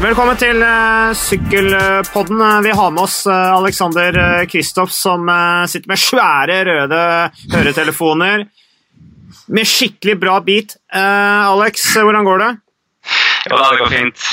[0.00, 2.38] Velkommen til uh, Sykkelpodden.
[2.64, 4.16] Vi har med oss uh, Alexander
[4.48, 5.28] Kristoff, som
[5.68, 7.00] sitter med svære røde
[7.52, 8.46] høretelefoner
[9.52, 10.72] med skikkelig bra beat.
[10.96, 12.48] Alex, hvordan går det?
[13.50, 14.24] Jo da, det går fint.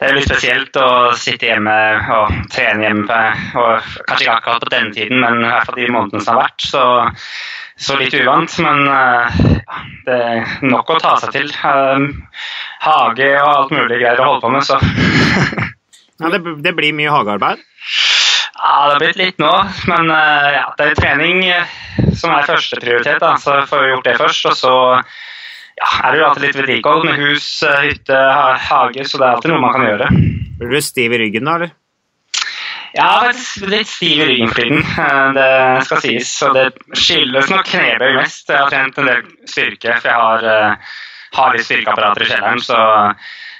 [0.00, 0.88] det er litt spesielt å
[1.20, 1.76] sitte hjemme
[2.16, 3.20] og trene hjemme.
[3.52, 6.46] Og kanskje ikke akkurat på denne tiden, men i hvert fall de månedene som har
[6.46, 6.68] vært.
[6.72, 6.86] Så
[7.76, 8.86] så litt uvant, men
[10.06, 11.50] det er nok å ta seg til.
[12.86, 14.78] Hage og alt mulig greier å holde på med, så
[16.22, 17.62] ja, det, det, blir mye hagearbeid?
[18.56, 19.52] Ja, det har blitt litt nå.
[19.90, 21.42] Men uh, ja, det er trening
[22.16, 23.24] som er førsteprioritet.
[23.42, 24.46] Så får vi gjort det først.
[24.50, 24.74] Og så
[25.76, 27.48] ja, er det jo alltid litt vedlikehold med hus,
[27.84, 28.20] hytte,
[28.70, 30.12] hage, så det er alltid noe man kan gjøre.
[30.56, 31.74] Blir du stiv i ryggen da, eller?
[32.96, 36.30] Ja, faktisk litt stiv i ryggen for tiden, eh, det skal sies.
[36.46, 38.48] Og det skyldes nok knebøy mest.
[38.48, 40.78] Jeg har trent en del styrke, for jeg har,
[41.36, 42.62] har litt styrkeapparater i kjelleren.
[42.64, 42.78] Så,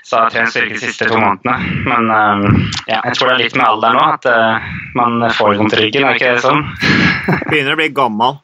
[0.06, 1.84] så jeg har trent styrke de siste to månedene.
[1.86, 5.60] Men uh, ja, jeg tror det er litt med alderen nå at uh, man får
[5.60, 6.66] vondt i ryggen, er ikke det sånn?
[7.50, 8.42] Begynner å bli gammel.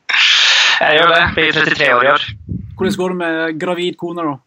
[0.83, 1.20] Jeg gjør det.
[1.36, 2.30] Blir 33 år i år.
[2.78, 4.38] Hvordan går det med gravid kone, da?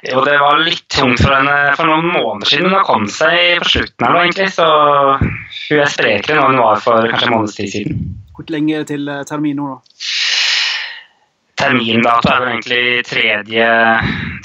[0.00, 2.70] Jo, det var litt tungt for henne for noen måneder siden.
[2.70, 4.46] Hun har kommet seg på slutten her nå, egentlig.
[4.54, 4.66] Så
[5.20, 8.00] hun er sprekere nå enn hun var for kanskje en måneds tid siden.
[8.32, 9.98] Hvor lenge til eh, termin nå, da?
[11.60, 13.24] Termindato er vel egentlig 3.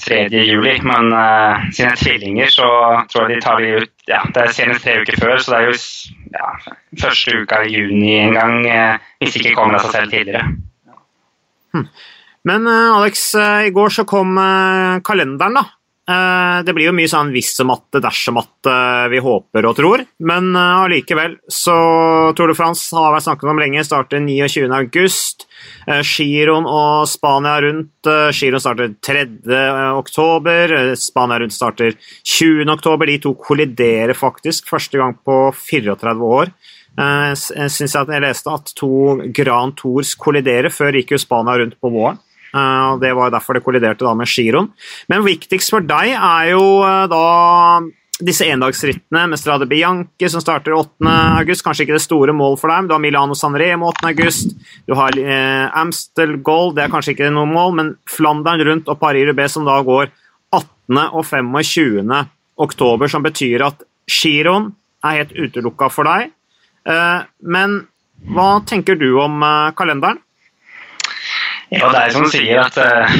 [0.03, 0.17] 3.
[0.45, 2.67] juli, men uh, siden det er tvillinger, så
[3.11, 5.61] tror jeg de tar de ut ja, Det er senest tre uker før, så det
[5.61, 5.77] er jo
[6.35, 6.49] ja,
[7.01, 10.43] første uka i juni en gang, uh, hvis det ikke kommer av seg selv tidligere.
[11.75, 11.87] Hm.
[12.51, 13.25] Men uh, Alex,
[13.65, 14.35] i går så kom
[15.07, 15.65] kalenderen, da.
[16.05, 18.69] Det blir jo mye sånn hvis om at, dersom at
[19.09, 21.77] vi håper og tror, men allikevel så
[22.37, 24.67] Tour de France har vært snakket om lenge, starter 29.
[24.69, 25.47] august.
[26.05, 28.09] Giron og Spania rundt.
[28.37, 29.25] Giroen starter 3.
[29.97, 32.69] oktober, Spania rundt starter 20.
[32.69, 33.09] oktober.
[33.09, 36.53] De to kolliderer faktisk første gang på 34 år.
[36.95, 40.71] Jeg syns jeg leste at to Grand Tours kolliderer.
[40.71, 42.21] Før gikk jo Spania rundt på våren.
[42.55, 44.71] Eh, og Det var derfor det kolliderte da med giroen.
[45.11, 47.23] Men viktigst for deg er jo eh, da
[48.23, 51.09] disse endagsrittene med Strade Bianche som starter 8.
[51.41, 51.65] august.
[51.65, 54.07] Kanskje ikke det store mål for deg, men du har Milano San Remo 8.
[54.13, 54.55] august.
[54.87, 59.01] Du har eh, Amstel Gold, det er kanskje ikke noe mål, men Flandern rundt og
[59.01, 60.07] Paris Rubé som da går
[60.55, 61.01] 18.
[61.11, 62.23] og 25.
[62.55, 64.71] oktober, som betyr at giroen
[65.03, 66.31] er helt utelukka for deg.
[66.87, 67.19] Eh,
[67.51, 67.81] men
[68.31, 70.21] hva tenker du om eh, kalenderen?
[71.73, 73.13] Ja, det er som du sier, at uh,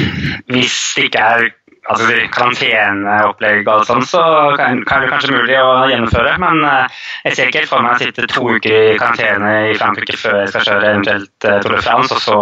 [0.52, 1.46] hvis det ikke er
[1.90, 4.22] altså, karanteneopplegg og sånn, så
[4.58, 6.36] kan, kan, det kanskje mulig å gjennomføre.
[6.42, 9.76] Men uh, jeg ser ikke helt for meg å sitte to uker i karantene i
[9.78, 12.40] Frankrike før jeg skal kjøre eventuelt uh, Tour de France, og så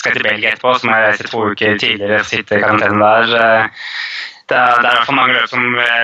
[0.00, 2.62] skal jeg til Belgia etterpå, så må jeg reise to uker tidligere og sitte i
[2.62, 3.32] karantene der.
[4.52, 5.62] Det er, det er i hvert fall mange løp som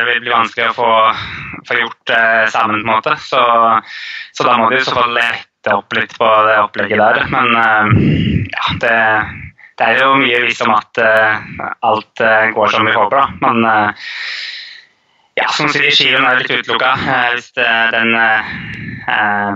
[0.09, 0.91] vil bli vanskelig å få,
[1.69, 2.13] få gjort
[2.55, 2.81] sammen.
[2.81, 3.17] på en måte.
[3.21, 3.43] Så,
[4.33, 5.19] så da må de i så fall
[5.69, 7.25] lette opp litt på det opplegget der.
[7.33, 7.93] Men uh,
[8.49, 8.95] ja, det,
[9.79, 13.27] det, er jo mye visst om at uh, alt uh, går som vi håper, da.
[13.45, 13.57] Men
[15.39, 16.95] ja, som sier, Skiven er litt utelukka
[17.35, 18.13] hvis den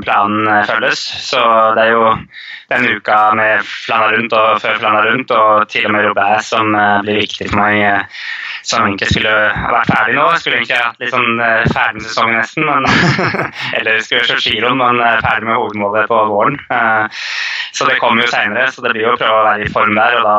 [0.03, 1.03] planen følges.
[1.27, 1.43] Så
[1.77, 2.13] det er jo
[2.73, 6.73] den uka med Flana rundt og før Flana rundt, og til og med Robert som
[7.05, 8.07] blir viktig for meg
[8.63, 9.33] som egentlig skulle
[9.75, 10.27] vært ferdig nå.
[10.39, 12.87] Skulle egentlig hatt litt sånn eh, ferdig med sesongen nesten, men,
[13.79, 16.61] eller skulle kjørt giroen, men eh, ferdig med hovedmålet på våren.
[16.71, 17.25] Eh,
[17.75, 19.97] så det kommer jo seinere, så det blir jo å prøve å være i form
[19.99, 20.21] der.
[20.21, 20.39] og da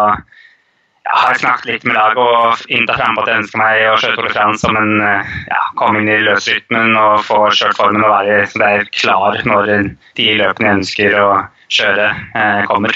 [1.03, 3.97] ja, har snakket litt med laget og inntatt frem på at jeg ønsker meg å
[3.99, 8.05] kjøre Tour de France som en ja, komme inn i løsrytmen og få kjørt formen
[8.05, 9.73] og være der er klar når
[10.15, 11.27] de løpene jeg ønsker å
[11.73, 12.95] kjøre, eh, kommer.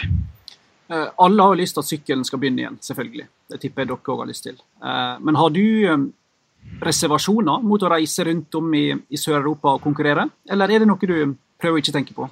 [0.89, 3.27] Eh, alle har jo lyst til at sykkelen skal begynne igjen, selvfølgelig.
[3.51, 4.57] Det tipper jeg dere òg har lyst til.
[4.83, 6.05] Eh, men har du eh,
[6.83, 11.11] reservasjoner mot å reise rundt om i, i Sør-Europa og konkurrere, eller er det noe
[11.11, 12.29] du prøver å ikke tenke på?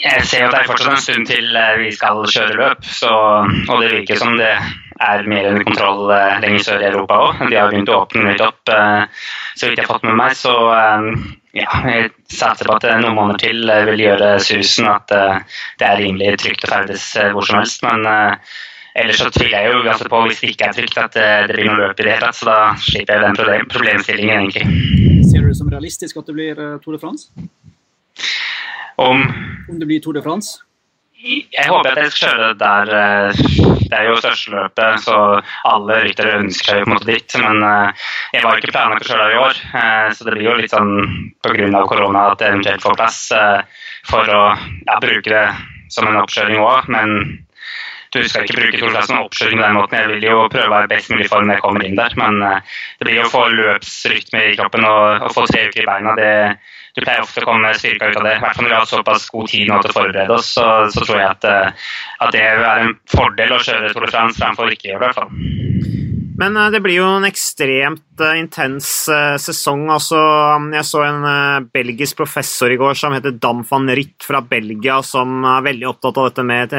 [0.00, 3.10] Jeg ser at det er fortsatt en stund til vi skal kjøre løp, så,
[3.44, 4.54] og det virker som det
[5.00, 6.08] er mer under kontroll
[6.40, 7.42] lenger sør i Europa òg.
[7.50, 10.32] De har begynt å åpne litt opp, så vidt jeg har fått med meg.
[10.36, 10.54] Så
[11.56, 15.40] ja, jeg satser på at noen måneder til eh, vil gjøre susen, at eh,
[15.80, 17.82] det er rimelig trygt å ferdes eh, hvor som helst.
[17.82, 18.06] Men
[19.00, 21.66] ellers så tviler jeg jo ganske på hvis det ikke er trygt at det blir
[21.66, 22.38] noe løp i det hele tatt.
[22.38, 25.24] Så da slipper jeg den problemstillingen, egentlig.
[25.30, 27.30] Ser du det som realistisk at det blir Tour de France?
[29.00, 29.22] Om
[29.68, 30.60] Om det blir Tour de France?
[31.20, 32.90] Jeg håper at jeg skal kjøre der.
[32.96, 33.40] Eh,
[33.90, 35.16] det er jo største så
[35.68, 37.36] alle ryttere ønsker seg jo på en måte dit.
[37.42, 38.06] Men eh,
[38.36, 40.72] jeg var ikke planlagt å kjøre der i år, eh, så det blir jo litt
[40.72, 40.94] sånn
[41.44, 41.84] pga.
[41.92, 43.20] korona at jeg eventuelt får plass
[44.08, 45.46] for å ja, bruke det
[45.92, 46.88] som en oppkjøring òg.
[46.88, 47.16] Men
[48.16, 50.00] du skal ikke bruke Tour de France som oppskjøring på den måten.
[50.00, 52.40] Jeg vil jo prøve å være best mulig form når jeg kommer inn der, men
[52.40, 56.16] det blir jo å få løpsrytme i kroppen og, og få tre uker i beina.
[56.16, 56.34] det
[56.94, 58.36] du pleier ofte å komme styrka ut av det.
[58.36, 60.52] I hvert fall når vi har hatt såpass god tid nå til å forberede oss,
[60.58, 61.50] så, så tror jeg at,
[62.18, 65.10] at, det er en fordel å kjøre Tour de France fremfor ikke gjøre det.
[65.10, 65.69] i hvert fall.
[66.40, 69.86] Men eh, det blir jo en ekstremt uh, intens uh, sesong.
[69.92, 70.18] Altså,
[70.72, 71.26] jeg så en
[71.72, 76.20] belgisk professor i går som heter Dam van Ritt fra Belgia, som er veldig opptatt
[76.20, 76.72] av dette med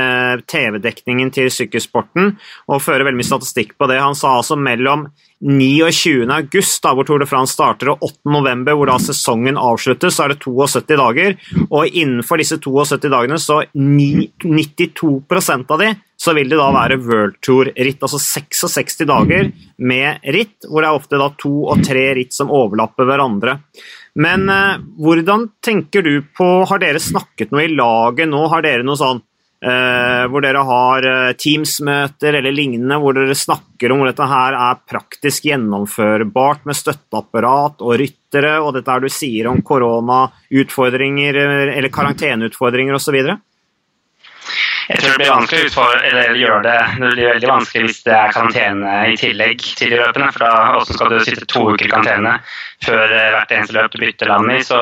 [0.49, 2.35] TV-dekningen til sykkelsporten,
[2.69, 4.01] og fører veldig mye statistikk på det.
[4.01, 5.09] Han sa altså mellom
[5.41, 6.29] 29.
[6.29, 8.29] august, da, hvor Tour de France starter, og 8.
[8.33, 11.37] november, hvor da sesongen avsluttes, så er det 72 dager.
[11.69, 17.39] Og innenfor disse 72 dagene, så 92% av de, så vil det da være World
[17.41, 18.03] Tour-ritt.
[18.05, 19.49] Altså 66 dager
[19.81, 23.57] med ritt, hvor det er ofte da to og tre ritt som overlapper hverandre.
[24.21, 28.41] Men eh, hvordan tenker du på Har dere snakket noe i laget nå?
[28.51, 29.21] Har dere noe sånn
[29.61, 34.55] Eh, hvor dere har eh, Teams-møter eller lignende, hvor dere snakker om hvor dette her
[34.57, 41.75] er praktisk gjennomførbart med støtteapparat og ryttere, og dette her du sier om koronautfordringer eh,
[41.75, 43.19] eller karanteneutfordringer osv.?
[44.91, 46.79] Jeg tror det blir vanskelig for, eller gjør det.
[46.97, 50.27] Det blir veldig vanskelig hvis det er karantene i tillegg til de løpene.
[50.35, 52.35] For da hvordan skal du sitte to uker i karantene
[52.83, 54.81] før hvert eneste løp du bytter land i, så,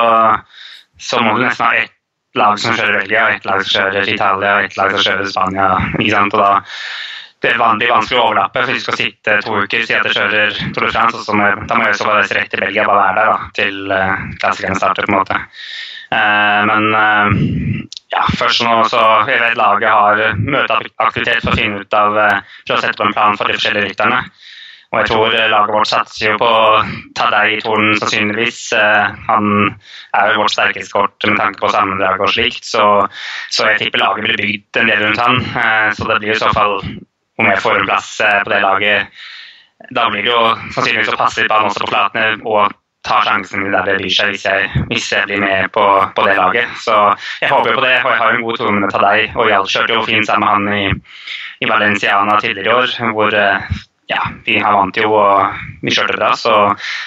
[0.98, 1.94] så må du nesten ha ett
[2.38, 5.70] lag som kjører Belgia, et lag som kjører Italia, et lag som kjører Spania.
[5.98, 6.36] ikke sant?
[6.36, 6.52] Og da
[7.40, 8.60] det blir vanskelig å overlappe.
[8.60, 11.36] for Hvis du skal sitte to uker, si at du kjører Tour de France, så
[11.36, 14.26] må, da må jeg bare reise rett til Belgia, bare være der da, til uh,
[14.42, 15.08] klassikerne starter.
[15.08, 15.38] på en måte.
[16.12, 21.82] Uh, men uh, ja, først nå så jeg vet laget har møteaktivitet for å finne
[21.82, 24.24] ut av for å sette på en plan for de forskjellige rytterne.
[24.90, 28.72] Og jeg tror eh, laget vårt satser jo på i tornen sannsynligvis.
[28.74, 29.44] Eh, han
[30.18, 32.86] er jo vårt sterkeste kort med tanke på sammendrag og slikt, så,
[33.54, 35.38] så, jeg tipper laget blir bygd en del rundt han.
[35.62, 36.80] Eh, så det blir i så fall,
[37.38, 39.22] om jeg får en plass på det laget,
[39.94, 40.42] da blir det jo
[40.74, 42.74] sannsynligvis å passe på han også på flatene og
[43.06, 45.84] ta sjansen der det byr seg hvis jeg, hvis jeg blir med på,
[46.16, 46.72] på, det laget.
[46.84, 46.96] Så
[47.40, 49.30] jeg håper på det, og jeg har en god tone med Tadei.
[49.34, 53.38] Og jeg kjørte jo fint sammen med han i, i Valenciana tidligere i år, hvor
[54.10, 56.54] ja, vi har vant jo og vi kjørte bra, så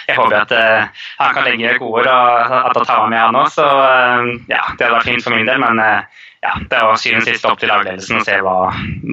[0.07, 3.39] jeg håper at uh, han kan legge gode ord og at han tar med han
[3.41, 3.49] òg.
[3.51, 6.95] Så uh, ja, det hadde vært fint for min del, men uh, ja, det er
[6.99, 8.57] syvende og sist opp til lagledelsen å se hva,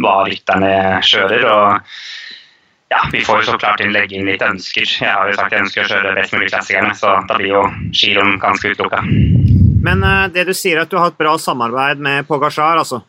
[0.02, 0.72] hva rytterne
[1.06, 1.46] kjører.
[1.50, 1.96] og
[2.90, 4.86] ja, Vi får jo så klart inn legge inn litt ønsker.
[4.86, 7.66] Jeg har jo sagt jeg ønsker å kjøre best mulig klassikerne, så da blir jo
[7.94, 9.04] giroen ganske utelukka.
[9.80, 10.02] Men
[10.34, 13.00] det du sier at du har et bra samarbeid med Pogasjar, altså.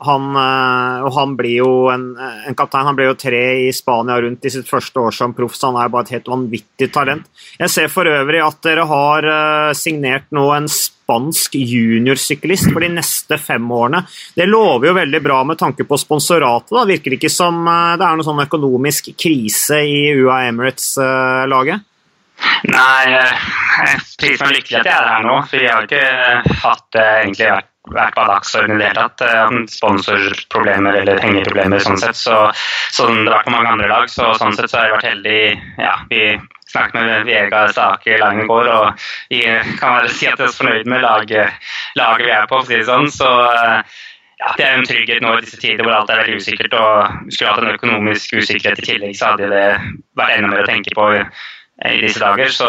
[0.00, 2.86] Han, eh, han blir jo en, en, kaptein.
[2.88, 5.80] Han ble jo tre i Spania rundt i sitt første år som proff, så han
[5.82, 7.28] er bare et helt vanvittig talent.
[7.58, 12.92] Jeg ser for øvrig at dere har eh, signert nå en spansk juniorsyklist for de
[12.96, 14.04] neste fem årene.
[14.36, 16.72] Det lover jo veldig bra med tanke på sponsoratet.
[16.74, 16.86] da.
[16.88, 21.90] Virker det ikke som eh, det er noen sånn økonomisk krise i UA Emirates-laget?
[22.66, 26.98] Nei, jeg priser meg lykkelig at jeg er her nå, for jeg har ikke hatt
[26.98, 29.24] egentlig vært vært dagsordenen i det hele tatt.
[29.26, 32.16] Eh, sponsorproblemer eller pengeproblemer sånn sett.
[32.18, 32.36] Så,
[32.94, 35.10] sånn det har vært på mange andre lag, så sånn sett så har jeg vært
[35.10, 35.40] heldig.
[35.82, 36.22] Ja, vi
[36.72, 39.44] snakket med Vega Stake Langen går, og vi
[39.78, 41.70] kan bare si at vi er fornøyd med laget,
[42.00, 43.10] laget vi er på, for å si det sånn.
[43.14, 43.98] Så eh,
[44.42, 46.74] ja, det er en trygghet nå i disse tider hvor alt er veldig usikkert.
[46.74, 49.66] og Skulle hatt en økonomisk usikkerhet i tillegg, så hadde det
[50.18, 51.10] vært enda mer å tenke på
[51.82, 52.50] i disse dager.
[52.54, 52.68] Så,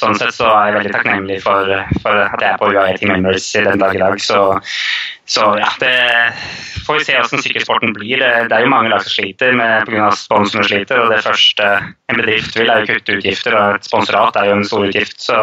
[0.00, 1.70] sånn sett så er jeg veldig takknemlig for,
[2.02, 4.16] for at jeg er på UiA Team Members i den dag i dag.
[4.22, 4.40] Så,
[5.30, 5.92] så ja, det
[6.86, 8.18] får vi se hvordan sykkelsporten blir.
[8.18, 9.54] Det, det, er jo mange lag som sliter
[9.86, 10.08] pga.
[10.18, 11.02] sponsorene sliter.
[11.04, 11.68] Og det første
[12.10, 15.20] en bedrift vil, er jo kutte utgifter, og et sponsorat er jo en stor utgift.
[15.22, 15.38] Så,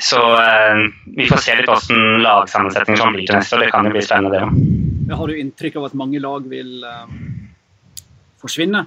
[0.00, 0.86] så eh,
[1.18, 3.66] vi får se litt hvordan lagsammensetninger blir til neste år.
[3.66, 5.18] Det kan jo bli spennende, det òg.
[5.20, 7.14] Har du inntrykk av at mange lag vil um,
[8.40, 8.86] forsvinne?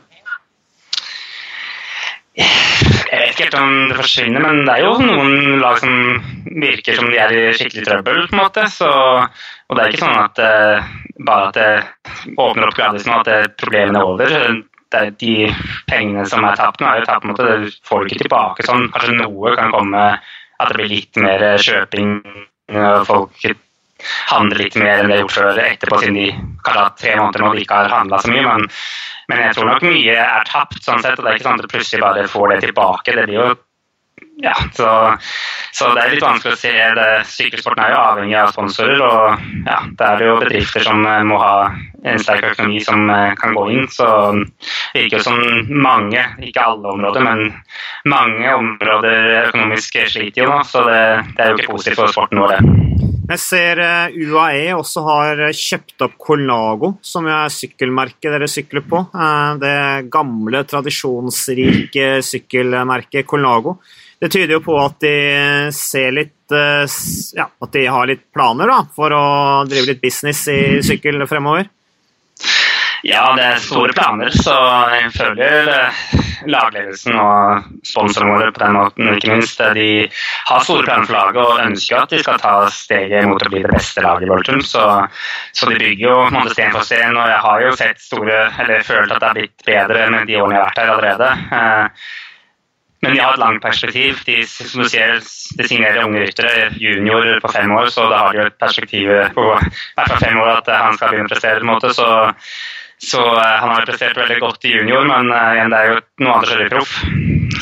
[2.33, 6.21] Jeg vet ikke helt om det forsvinner, men det er jo noen lag som
[6.63, 8.21] virker som de er i skikkelig trøbbel.
[8.29, 8.65] på en måte.
[8.73, 10.93] Så, og det er ikke sånn at uh,
[11.27, 14.33] bare at det åpner opp gradvis nå, at det, problemene er over.
[14.93, 15.35] Det de
[15.89, 17.21] pengene som er tapt nå, er jo tapt.
[17.21, 18.89] på en måte, Det får du ikke tilbake sånn.
[18.95, 20.07] Kanskje noe kan komme,
[20.57, 22.17] at det blir litt mer kjøping.
[22.73, 23.45] og Folk
[24.31, 26.29] handler litt mer enn det har gjort før etterpå, siden de
[26.65, 28.45] kanskje tre måneder nå ikke har handla så mye.
[28.47, 28.71] men
[29.31, 31.63] men jeg tror nok mye er tapt, sånn sett, og det er ikke sånn at
[31.63, 33.15] du plutselig bare får det tilbake.
[33.15, 33.53] Det blir jo
[34.41, 35.17] ja, så,
[35.71, 36.71] så, det er litt vanskelig å se.
[36.97, 37.07] det.
[37.29, 41.37] Sykkelsporten er jo avhengig av sponsorer, og ja, det er jo bedrifter som eh, må
[41.41, 41.53] ha
[42.03, 43.87] en sterk økonomi som eh, kan gå inn.
[43.93, 47.45] Så det virker jo som mange, ikke alle områder, men
[48.09, 50.61] mange områder økonomisk sliter jo nå.
[50.67, 51.01] Så det,
[51.37, 53.12] det er jo ikke positivt for sporten vår, det.
[53.23, 58.99] Jeg ser eh, UAE også har kjøpt opp Colago, som er sykkelmerket dere sykler på.
[59.15, 59.75] Eh, det
[60.11, 63.77] gamle, tradisjonsrike sykkelmerket Colago.
[64.19, 65.15] Det tyder jo på at de
[65.75, 66.83] ser litt eh,
[67.39, 69.23] Ja, at de har litt planer da, for å
[69.69, 71.71] drive litt business i sykkel fremover.
[73.03, 74.53] Ja, det er store planer, så
[74.93, 76.03] jeg føler eh,
[76.47, 79.09] lagledelsen og sponsorene våre på den måten.
[79.17, 79.87] Ikke minst, eh, de
[80.47, 83.65] har store planer for laget og ønsker at de skal ta steget mot å bli
[83.65, 84.85] det beste laget i World så,
[85.51, 87.17] så, de bygger jo måte, sten for sten.
[87.19, 90.37] Og jeg har jo sett store, eller følt at det har blitt bedre med de
[90.39, 91.33] årene jeg har vært her allerede.
[91.59, 92.05] Eh,
[93.03, 94.21] men de har et langt perspektiv.
[94.23, 95.17] De, som du ser,
[95.59, 99.11] de signerer unge ryttere, junior på fem år, så da har de jo et perspektiv
[99.35, 101.59] på hvert fall fem år at han skal begynne å prestere.
[101.59, 102.07] på en måte, så
[103.03, 105.97] så uh, han har prestert veldig godt i junior, men uh, igjen, det er jo
[106.23, 106.93] noe annet å kjøre i proff.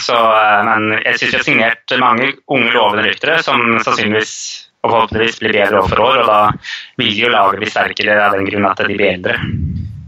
[0.01, 4.35] Så, uh, men jeg syns vi har signert mange unge lovende ryttere som sannsynligvis
[4.81, 8.37] og forhåpentligvis blir bedre år for år, og da vil jo laget bli sterkere av
[8.37, 9.37] den grunn at de blir eldre.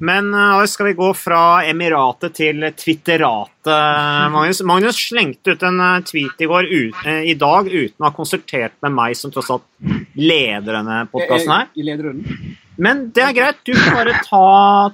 [0.04, 4.62] Men uh, skal vi gå fra Emiratet til Twitteratet, Magnus?
[4.68, 8.78] Magnus slengte ut en tweet i, går, ut, uh, i dag uten å ha konsultert
[8.86, 9.66] med meg, som tross alt
[10.14, 11.74] leder denne podkasten her.
[11.74, 12.60] I lederrunden?
[12.82, 13.62] Men det er greit.
[13.66, 14.46] Du kan bare ta,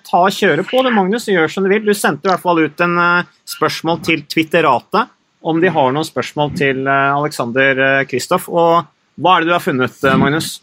[0.06, 1.30] ta kjøre på det, Magnus.
[1.32, 1.86] Gjør som du vil.
[1.86, 6.04] Du sendte i hvert fall ut en uh, spørsmål til Twitteratet om de har noen
[6.04, 8.50] spørsmål til uh, Alexander Kristoff.
[8.52, 10.62] Og hva er det du har funnet, Magnus?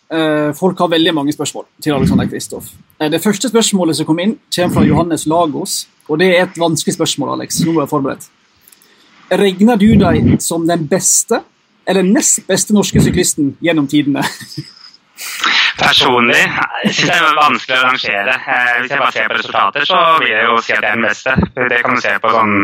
[0.56, 2.70] Folk har veldig mange spørsmål til Alexander Kristoff.
[2.96, 5.74] det første spørsmålet som kom inn, kommer fra Johannes Lagos.
[6.08, 7.60] Og det er et vanskelig spørsmål, Alex.
[7.66, 8.30] Nå er jeg forberedt.
[9.28, 11.42] Regner du deg som den beste
[11.86, 14.24] eller nest beste norske syklisten gjennom tidene?
[15.76, 18.34] Personlig synes jeg det er vanskelig å rangere.
[18.36, 20.96] Eh, hvis jeg bare ser på resultater, så vil jeg jo si at jeg er
[20.98, 21.36] den beste.
[21.72, 22.58] Det kan du se på sånn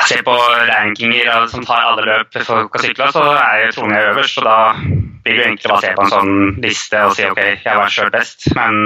[0.00, 0.32] Se på
[0.64, 4.38] rankinger som tar alle løp folk har sykla, så er jeg trolig øverst.
[4.40, 4.54] Og da
[5.26, 8.08] vil du egentlig bare se på en sånn liste og si ok, jeg var sjøl
[8.14, 8.46] best.
[8.56, 8.78] Men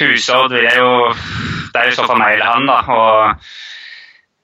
[0.00, 2.80] Husodd vil jeg jo Det er jo så for meg eller han, da.
[2.82, 3.46] og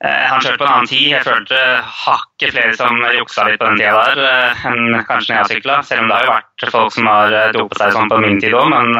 [0.00, 1.09] han kjørte på en annen tid.
[1.12, 5.38] Jeg følte hakket flere som juksa litt på den tida der eh, enn kanskje når
[5.42, 5.76] jeg sykla.
[5.85, 8.40] Selv om det har jo vært folk som har eh, dopet seg sånn på min
[8.40, 8.97] tid òg, men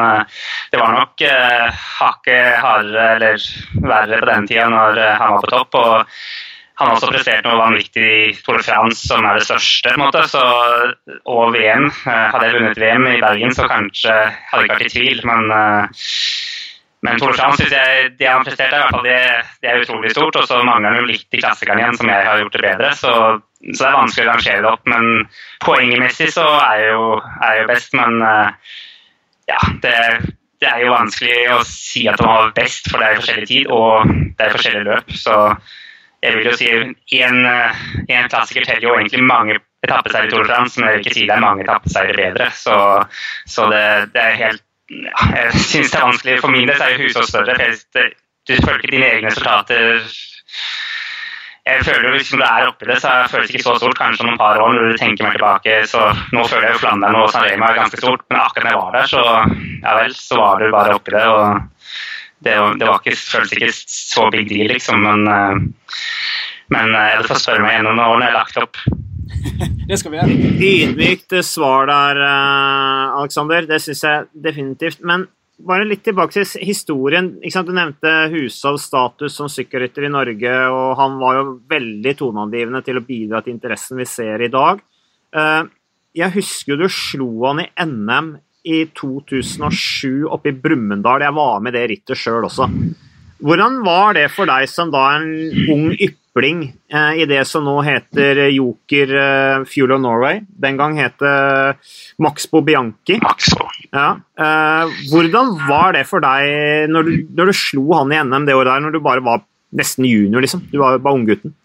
[0.69, 1.25] det var nok
[1.97, 3.49] hakket hardere eller
[3.81, 5.79] verre på den tida når han var på topp.
[5.81, 6.15] og
[6.81, 9.91] han har også prestert noe vanvittig i Tour France, som er det største.
[9.91, 10.45] på en måte, så,
[11.29, 11.91] Og VM.
[12.05, 14.15] Hadde jeg vunnet VM i Bergen, så kanskje
[14.49, 15.21] hadde jeg ikke vært i tvil.
[15.29, 15.53] Men
[17.11, 19.17] men de syns jeg det han presterte, i det,
[19.61, 20.37] det, er utrolig stort.
[20.39, 22.91] Og så mangler han jo litt i klassikeren igjen, som jeg har gjort det bedre.
[22.97, 23.13] Så,
[23.71, 24.91] så det er vanskelig å rangere det opp.
[24.91, 25.09] Men
[25.65, 27.09] poengmessig så er jeg jo,
[27.47, 27.97] er jo best.
[27.99, 28.77] Men uh,
[29.51, 29.95] ja, det,
[30.63, 33.73] det, er jo vanskelig å si at han var best, for det er forskjellig tid
[33.75, 35.15] og det er forskjellige løp.
[35.25, 35.37] Så
[36.21, 36.71] jeg vil jo si
[37.25, 41.05] en, en klassiker teller jo egentlig mange etappeseier i Tour de France, men jeg vil
[41.05, 42.51] ikke si det er mange etappeseiere bedre.
[42.53, 42.75] Så,
[43.49, 46.37] så det, det er helt jeg syns det er vanskelig.
[46.43, 47.55] For min del er jo huset større.
[48.49, 50.01] Du føler ikke dine egne resultater
[51.65, 53.97] jeg føler jo Hvis du er oppi det, så jeg det ikke så stort.
[53.99, 55.75] Kanskje om et par år når du tenker meg tilbake.
[55.87, 58.71] så Nå føler jeg jo Flandern og San Rema er ganske stort, men akkurat da
[58.71, 59.21] jeg var der, så
[59.85, 61.27] ja vel, så var du bare oppi det.
[61.27, 61.61] og
[62.41, 65.05] Det, det var ikke, føles ikke så big deal, liksom.
[65.05, 66.01] Men, eh,
[66.73, 68.81] men eh, jeg får spørre meg noen når jeg har lagt opp.
[69.89, 70.37] det skal vi gjøre.
[70.71, 73.67] Ydmykt svar der, eh, Aleksander.
[73.69, 75.01] Det syns jeg definitivt.
[75.07, 75.27] Men
[75.65, 77.33] bare litt tilbake til historien.
[77.41, 82.97] Du nevnte Hushovs status som sykkelrytter i Norge, og han var jo veldig toneangivende til
[82.97, 84.81] å bidra til interessen vi ser i dag.
[85.35, 85.63] Eh,
[86.17, 88.33] jeg husker du slo han i NM
[88.67, 91.23] i 2007 oppe i Brumunddal.
[91.25, 92.67] Jeg var med det rittet sjøl også.
[93.41, 95.29] Hvordan var det for deg som da en
[95.73, 100.43] ung ypling eh, i det som nå heter Joker eh, Fuel of Norway?
[100.45, 101.33] Den gang het det
[102.21, 103.17] Maxbo Bianchi.
[103.23, 103.65] Maxbo.
[103.91, 104.09] Ja.
[104.37, 108.57] Eh, hvordan var det for deg når du, når du, slo han i NM det
[108.57, 109.43] året der, når du bare var
[109.77, 110.67] nesten junior, liksom?
[110.71, 111.55] Du var bare unggutten.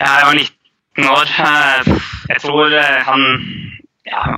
[0.00, 1.36] Ja, jeg var 19 år.
[1.50, 1.94] Eh,
[2.32, 3.28] jeg tror eh, han
[4.06, 4.36] ja,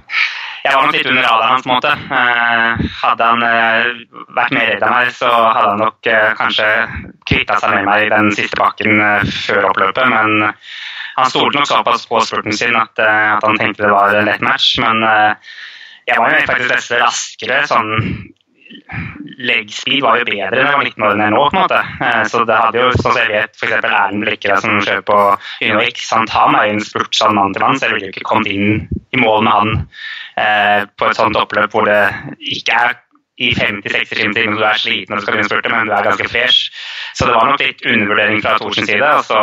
[0.64, 1.92] jeg var nok litt under radaren på en måte.
[2.18, 3.90] Eh, hadde han eh,
[4.36, 6.68] vært mer redd av meg, så hadde han nok eh, kanskje
[7.30, 9.02] kvitta seg med meg i den siste bakken
[9.46, 10.04] før oppløpet.
[10.10, 10.48] Men
[11.18, 14.44] han stolte nok såpass på spurten sin at, at, han tenkte det var en lett
[14.44, 14.74] match.
[14.82, 15.02] Men
[16.08, 17.62] jeg var jo faktisk raskere.
[17.70, 17.94] sånn
[19.38, 21.42] leg speed var jo bedre da jeg var 19 år nå.
[21.48, 21.80] på en måte.
[22.28, 23.74] Så det hadde jo, sånn som jeg vet, f.eks.
[23.78, 25.18] Erlend Blikkere som kjører på
[25.68, 28.28] UnoX, han tar meg en spurt sånn mann til mann, så jeg ville jo ikke
[28.28, 29.76] kommet inn i mål med han
[30.38, 32.00] Eh, på et sånt oppløp hvor det
[32.52, 32.96] ikke er
[33.38, 36.26] i 50-60 timer når du er sliten og skal begynne spurte, men du er ganske
[36.30, 36.72] fresh.
[37.16, 39.06] Så det var nok litt undervurdering fra Thorsens side.
[39.06, 39.40] altså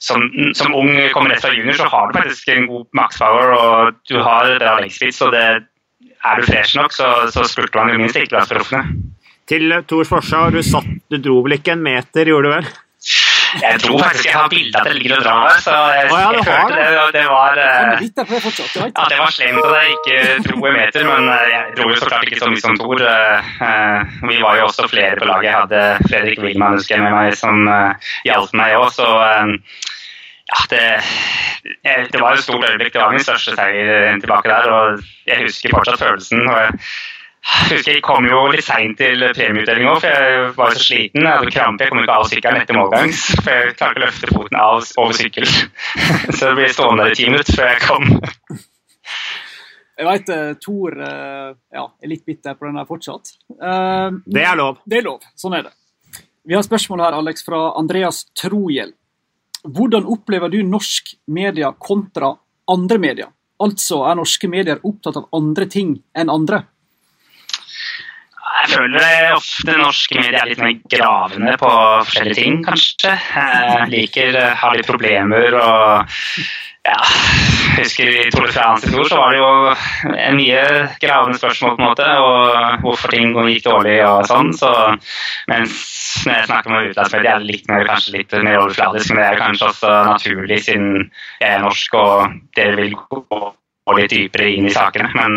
[0.00, 0.22] som,
[0.56, 4.14] som, ung kommer rett fra junior, så har du faktisk en god max-power og du
[4.24, 5.12] har bra legspeed.
[5.12, 5.42] Så det,
[6.24, 9.00] er du fresh nok, så, så spurte man jo minst ikke bra for proffene.
[9.50, 12.70] Til Tors forsvar, du, satt, du dro vel ikke en meter, gjorde du vel?
[13.50, 16.18] Jeg tror faktisk jeg har bilde av at det ligger og drar så jeg, oh,
[16.20, 18.02] ja, jeg følte det, det var uh,
[18.84, 21.96] ja, det var slemt at jeg ikke dro en meter, men uh, jeg dro jo
[21.98, 23.02] så klart ikke så mye som Tor.
[24.30, 25.48] Vi var jo også flere på laget.
[25.48, 27.66] Jeg hadde Fredrik Wilman husker jeg med meg som
[28.28, 29.08] hjalp meg òg, så
[30.50, 30.82] ja, det,
[32.12, 32.92] det, var et stort øyeblikk.
[32.92, 36.44] Det var min største seier tilbake der, og jeg husker fortsatt følelsen.
[36.48, 36.76] og jeg
[37.40, 41.24] jeg husker jeg kom jo litt seint til premieutdelinga, for jeg var så sliten.
[41.24, 43.22] Jeg hadde krampe, jeg kom ikke av sykkelen etter målgangs.
[43.44, 45.46] For jeg klarte ikke å løfte foten av over sykkel.
[46.36, 48.60] Så det ble stående der i ti minutter før jeg kom.
[50.00, 53.34] Jeg veit uh, Tor uh, ja, er litt bitter på den der fortsatt.
[53.48, 54.84] Det er lov.
[54.84, 55.24] Det er lov.
[55.40, 55.74] Sånn er det.
[56.44, 58.92] Vi har spørsmål her, Alex, fra Andreas Trohjell.
[59.64, 62.32] Hvordan opplever du norsk media kontra
[62.70, 63.32] andre medier?
[63.60, 66.62] Altså, er norske medier opptatt av andre ting enn andre?
[68.60, 71.70] Jeg føler ofte norske medier er litt mer gravende på
[72.08, 73.12] forskjellige ting, kanskje.
[73.12, 76.10] Jeg liker har litt problemer og
[76.88, 76.96] ja,
[77.76, 79.50] jeg husker I Tour de France i fjor så var det jo
[80.38, 80.62] mye
[81.02, 84.52] gravende spørsmål, på en måte, og hvorfor ting gikk dårlig og sånn.
[84.56, 84.70] Så,
[85.50, 85.74] mens
[86.24, 89.26] når jeg snakker med utenlandsmedier, er det litt mer, kanskje litt mer overfladisk, men det
[89.28, 90.94] er kanskje også naturlig siden
[91.42, 93.42] jeg er norsk og dere vil gå
[93.98, 95.10] litt dypere inn i sakene.
[95.18, 95.36] Men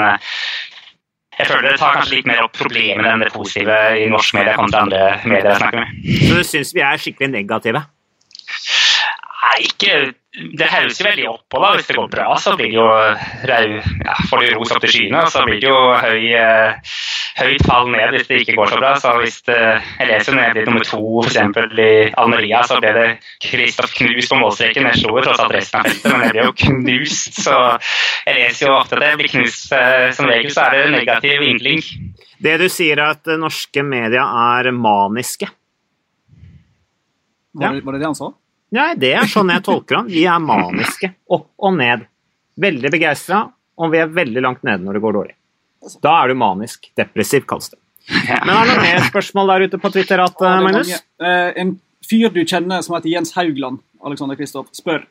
[1.39, 4.55] jeg føler det tar kanskje litt mer opp problemene enn det positive i norsk media
[4.59, 6.07] kontra andre medier jeg snakker med.
[6.23, 7.83] Så du syns vi er skikkelig negative?
[9.43, 9.95] Nei, ikke
[10.57, 11.73] Det høres jo veldig opp på da.
[11.77, 15.21] Hvis det går bra, så blir det jo ja, får du ros opp til skyene,
[15.29, 16.95] så blir det jo høy eh,
[17.37, 18.93] høyt fall ned hvis det ikke går så bra.
[19.03, 19.59] Så hvis det,
[19.99, 21.37] jeg leser ned i nummer to f.eks.
[21.37, 21.91] i
[22.23, 23.07] Almeria, så ble det
[23.45, 24.89] Kristoff knust på målstreken.
[24.89, 27.41] Jeg slo jo tross alt resten av feltet, men det ble jo knust.
[27.45, 27.57] Så
[28.25, 29.13] jeg leser jo ofte det.
[29.21, 31.83] Blir knust eh, som regel, så er det negativ vinkling.
[32.43, 34.25] Det du sier er at norske media
[34.57, 35.53] er maniske.
[37.53, 38.33] Var det, var det det han sa?
[38.73, 40.09] Nei, det er sånn jeg tolker han.
[40.09, 41.11] Vi er maniske.
[41.33, 42.07] Opp og ned.
[42.63, 43.45] Veldig begeistra,
[43.77, 45.35] og vi er veldig langt nede når det går dårlig.
[46.03, 46.89] Da er du manisk.
[46.97, 47.79] Depressiv, kalles det.
[48.09, 50.91] Men er det noen mer spørsmål der ute på Twitter, at, ja, Magnus?
[51.21, 51.75] Uh, en
[52.07, 55.05] fyr du kjenner som heter Jens Haugland, Alexander Kristoff, spør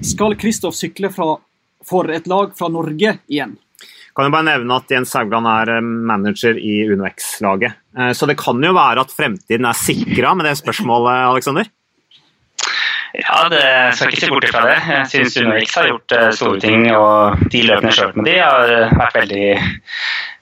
[0.00, 1.36] skal Kristoff sykle fra,
[1.84, 3.56] for et lag fra Norge igjen.
[4.16, 7.78] Kan jo bare nevne at Jens Haugland er eh, manager i UnoX-laget.
[7.96, 11.70] Eh, så det kan jo være at fremtiden er sikra med det spørsmålet, Alexander?
[13.12, 13.64] Ja, det
[13.96, 14.76] skal ikke se bort fra det.
[14.88, 18.72] Jeg syns UnoX har gjort store ting, og de løpene jeg kjørte med de har
[18.72, 19.48] uh, vært veldig,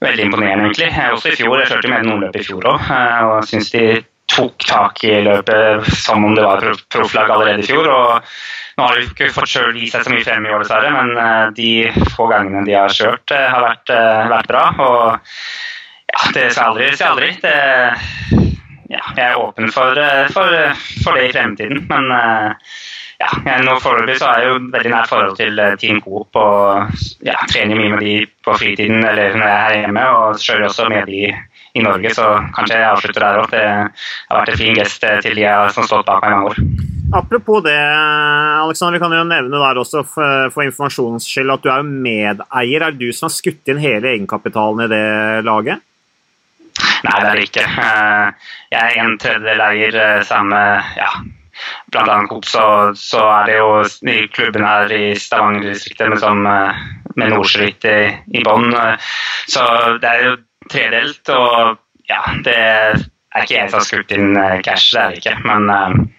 [0.05, 0.87] veldig imponerende, egentlig.
[1.11, 3.83] Også i fjor, jeg kjørte med noen løp i fjor òg, uh, og syns de
[4.31, 7.89] tok tak i løpet som om det var profflag allerede i fjor.
[7.91, 8.31] og
[8.79, 11.51] Nå har de ikke fått selv vist seg så mye frem i år, dessverre, men
[11.57, 11.71] de
[12.15, 13.91] få gangene de har kjørt, har vært,
[14.31, 14.63] vært bra.
[14.79, 15.03] og
[16.11, 17.29] ja, det skal aldri si aldri.
[17.43, 17.55] Det,
[18.91, 20.57] ja, jeg er åpen for, eh, for,
[21.03, 21.85] for, det i fremtiden.
[21.89, 22.73] Men eh,
[23.21, 26.97] ja, nå foreløpig så er jeg jo veldig nært forhold til eh, Team Coop og
[27.25, 30.67] ja, trener mye med de på fritiden eller når jeg er her hjemme, og kjører
[30.67, 31.25] også med de
[31.71, 33.51] i Norge, så kanskje jeg avslutter der òg.
[33.53, 36.49] Det har vært en fin gest til de som har stått bak meg i mange
[36.49, 36.89] år.
[37.11, 41.71] Apropos det, Alexander, vi kan jo nevne der også for, for informasjonens skyld at du
[41.71, 42.83] er medeier.
[42.83, 45.07] Er det du som har skutt inn hele egenkapitalen i det
[45.47, 45.83] laget?
[47.05, 47.67] Nei, det er det ikke.
[47.83, 51.09] Eh, jeg er en tredjedel eier eh, sammen med ja,
[51.93, 52.17] bl.a.
[52.29, 52.65] Coop, så,
[52.97, 56.83] så, er det jo klubben her i Stavanger-distriktet med, eh,
[57.15, 57.97] med Nordsjøritt i,
[58.37, 58.69] i bånn.
[59.49, 59.65] Så
[60.01, 60.35] det er jo
[60.71, 61.77] tredelt, og
[62.09, 63.01] ja, det er
[63.41, 64.33] ikke jeg som har skutt inn
[64.65, 65.37] cash, det er det ikke.
[65.47, 66.09] Men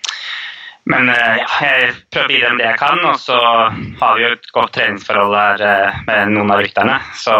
[0.92, 4.24] men eh, ja, jeg prøver å bidra med det jeg kan, og så har vi
[4.24, 6.98] jo et godt treningsforhold her eh, med noen av rytterne.
[7.16, 7.36] Så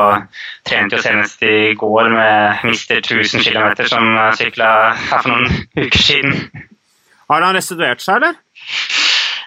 [0.69, 6.07] trente jo senest i går med mister 1000 km som sykla her for noen uker
[6.09, 6.67] siden.
[7.33, 8.41] Har han restituert seg, eller?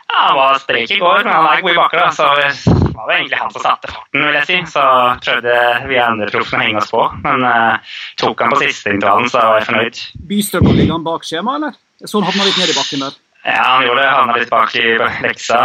[0.06, 2.94] Ja, Han var sprek i går, men han er god i bakre, da, så det
[2.96, 4.60] var jo egentlig han som satte farten, vil jeg si.
[4.72, 4.86] Så
[5.26, 5.58] prøvde
[5.90, 9.44] vi andre proffene å henge oss på, men uh, tok han på siste intervallen, så
[9.44, 10.02] var jeg fornøyd.
[10.30, 11.82] Bystøvler ligger han bak skjemaet, eller?
[12.06, 13.20] Så han havna litt ned i bakken der?
[13.46, 14.10] Ja, han gjorde det.
[14.10, 15.58] Havna litt bak i leksa.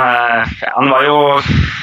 [0.76, 1.16] Han var jo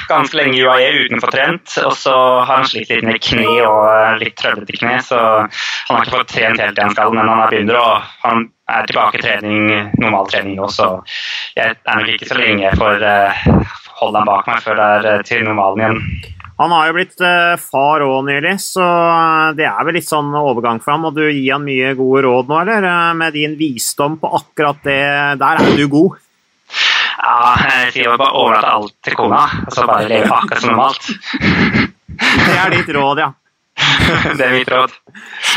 [0.08, 3.18] ganske lenge i UAE uten å få trent, og så har han slitt litt med
[3.24, 7.10] kne og litt trøblete kne, så han har ikke fått trent helt det han skal,
[7.16, 10.88] men han er begynner, og han er tilbake i trening, normal trening nå, så
[11.58, 15.14] jeg er nok ikke så lenge for får uh, holde han bak meg før det
[15.16, 16.36] er til normalen igjen.
[16.58, 20.32] Han har jo blitt eh, far òg nylig, så eh, det er vel litt sånn
[20.34, 21.06] overgang for ham.
[21.06, 22.86] Og du gir han mye gode råd nå, eller?
[22.90, 25.02] Eh, med din visdom på akkurat det,
[25.38, 26.18] der er du god.
[27.18, 31.12] Ja, jeg sier bare overlate alt til kona, og så bare leve akkurat som normalt.
[32.18, 33.30] Det er ditt råd, ja.
[34.38, 34.94] det er mitt råd.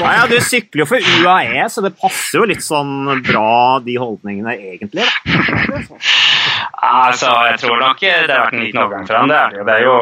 [0.03, 3.97] Nei, ja, Du sykler jo for UAE, så det passer jo litt sånn bra, de
[4.01, 5.05] holdningene, egentlig.
[5.05, 6.01] Da.
[6.91, 9.32] Altså, jeg tror nok det har vært en liten overgang for ham.
[9.32, 9.67] Det er det jo.
[9.67, 9.95] Det er jo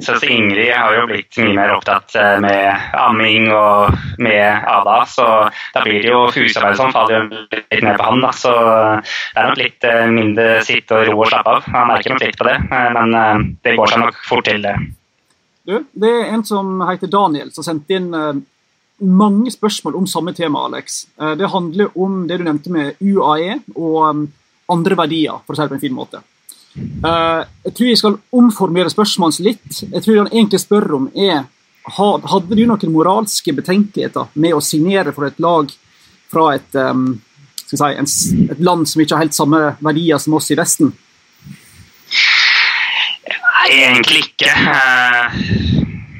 [0.00, 5.26] Søster Ingrid har jo blitt mye mer opptatt eh, med amming og med Ada, så
[5.74, 8.24] da blir det jo husarbeid som faller litt ned på han.
[8.24, 11.70] da, Så det er nok litt eh, mindre sitte og ro og slappe av.
[11.74, 14.74] Han merker nok litt på det, eh, men det går seg nok fort til, det.
[15.66, 18.10] Du, det er en som heter Daniel, som sendte inn
[18.96, 21.04] mange spørsmål om samme tema, Alex.
[21.36, 24.22] Det handler om det du nevnte med UAE og um,
[24.72, 26.22] andre verdier, for å si det på en fin måte.
[26.76, 29.82] Uh, jeg tror jeg skal omformere spørsmålet litt.
[29.86, 31.46] Jeg tror han egentlig spør om er
[31.86, 35.68] Hadde du noen moralske betenkeligheter med å signere for et lag
[36.26, 36.78] fra et,
[37.62, 38.08] si, en,
[38.50, 40.90] et land som ikke har helt samme verdier som oss i Vesten?
[43.66, 44.50] Nei, egentlig ikke.
[44.50, 45.38] Eh,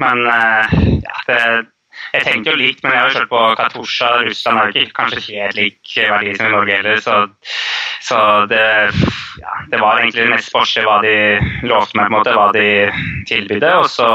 [0.00, 1.40] men eh, ja, det,
[2.16, 4.10] jeg tenkte jo litt, men jeg har jo kjørt på Katusha.
[4.26, 7.00] Russland har ikke kanskje helt lik verdi som i Norge heller.
[7.04, 7.16] Så,
[8.04, 8.62] så det,
[9.42, 11.16] ja, det, var egentlig mest forskjell hva de
[11.68, 12.68] lovte meg, på en måte, hva de
[13.28, 13.72] tilbydde.
[13.82, 14.08] Og så,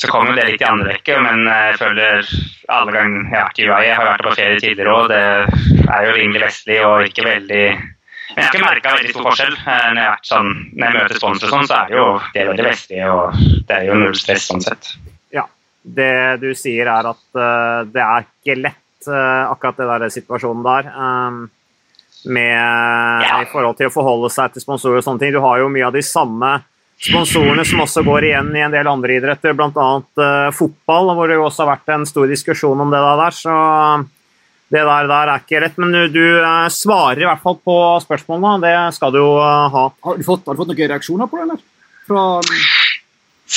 [0.00, 2.28] så kom jo det litt i andre rekke, men jeg føler
[2.72, 5.88] alle ganger jeg har vært i UAE, jeg har vært på ferie tidligere òg, det
[5.92, 7.66] er jo rimelig vestlig og ikke veldig
[8.32, 9.56] men jeg har ikke merka veldig stor forskjell.
[9.60, 12.48] Eh, når jeg, sånn, når jeg møter sponsorer, sånn, så er det jo det er
[12.48, 14.94] veldig vestlig, og det er jo null stress sånn sett.
[15.82, 20.62] Det du sier, er at uh, det er ikke lett, uh, akkurat det der situasjonen
[20.66, 20.90] der.
[20.94, 21.40] Um,
[22.24, 22.54] med,
[23.26, 23.40] ja.
[23.42, 25.32] I forhold til å forholde seg til sponsorer og sånne ting.
[25.34, 26.54] Du har jo mye av de samme
[27.02, 29.88] sponsorene som også går igjen i en del andre idretter, bl.a.
[30.18, 33.38] Uh, fotball, hvor det jo også har vært en stor diskusjon om det der.
[33.38, 33.56] Så
[34.72, 38.62] det der, der, er ikke rett, men du, uh, svarer i hvert fall på spørsmålene.
[38.62, 39.84] Det skal du jo uh, ha.
[40.06, 41.68] Har du, fått, har du fått noen reaksjoner på det, eller?
[42.06, 42.24] Fra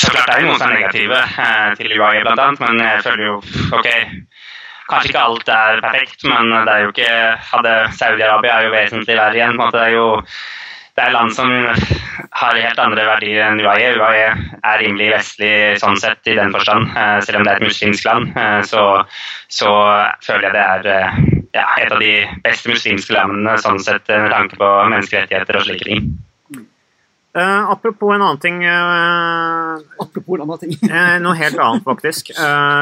[0.05, 3.05] så klart det er noen som er negative eh, til UAE, blant annet, men jeg
[3.05, 3.39] føler jo
[3.75, 3.89] OK.
[4.85, 7.09] Kanskje ikke alt er perfekt, men det er jo ikke
[7.97, 9.57] Saudi-Arabia er jo vesentlig verre igjen.
[9.57, 10.09] på en måte, Det er jo
[10.95, 13.89] det er land som har helt andre verdier enn UAE.
[13.99, 16.87] UAE er rimelig vestlig sånn sett i den forstand.
[16.95, 18.83] Eh, selv om det er et muslimsk land, eh, så,
[19.51, 19.71] så
[20.23, 21.09] føler jeg det er
[21.55, 22.13] ja, et av de
[22.45, 26.07] beste muslimske landene sånn sett med tanke på menneskerettigheter og slike ting.
[27.35, 30.77] Uh, apropos en annen ting uh, Apropos en annen ting.
[30.87, 32.31] uh, noe helt annet, faktisk.